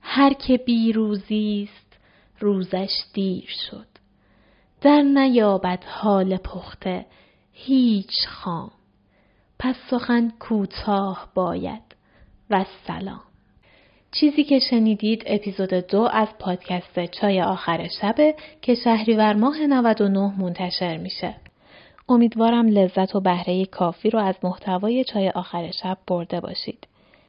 هر 0.00 0.32
که 0.32 0.56
بی 0.56 0.92
روزیست 0.92 1.96
روزش 2.40 2.90
دیر 3.12 3.48
شد. 3.70 3.86
در 4.80 5.02
نیابد 5.02 5.84
حال 5.84 6.36
پخته 6.36 7.06
هیچ 7.52 8.28
خام. 8.28 8.70
پس 9.58 9.76
سخن 9.90 10.30
کوتاه 10.38 11.28
باید 11.34 11.93
و 12.50 12.64
سلام 12.86 13.20
چیزی 14.12 14.44
که 14.44 14.58
شنیدید 14.58 15.22
اپیزود 15.26 15.74
دو 15.74 16.00
از 16.12 16.28
پادکست 16.38 17.06
چای 17.06 17.42
آخر 17.42 17.88
شبه 18.00 18.34
که 18.62 18.74
شهریور 18.74 19.34
ماه 19.34 19.66
99 19.66 20.40
منتشر 20.40 20.96
میشه. 20.96 21.34
امیدوارم 22.08 22.68
لذت 22.68 23.16
و 23.16 23.20
بهره 23.20 23.66
کافی 23.66 24.10
رو 24.10 24.18
از 24.18 24.34
محتوای 24.42 25.04
چای 25.04 25.30
آخر 25.30 25.70
شب 25.70 25.98
برده 26.06 26.40
باشید. 26.40 26.86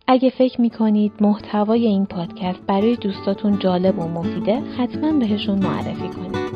اگه 0.08 0.30
فکر 0.30 0.62
می‌کنید 0.62 1.12
محتوای 1.22 1.86
این 1.86 2.06
پادکست 2.06 2.60
برای 2.68 2.96
دوستاتون 2.96 3.60
جالب 3.60 4.00
و 4.00 4.08
مفیده 4.08 4.60
حتما 4.60 5.20
بهشون 5.20 5.64
معرفی 5.64 6.08
کنید. 6.08 6.56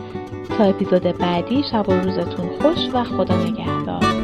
تا 0.57 0.63
اپیزود 0.63 1.03
بعدی 1.03 1.63
شب 1.71 1.89
و 1.89 1.91
روزتون 1.91 2.47
خوش 2.47 2.89
و 2.93 3.03
خدا 3.03 3.43
نگهدار. 3.43 4.18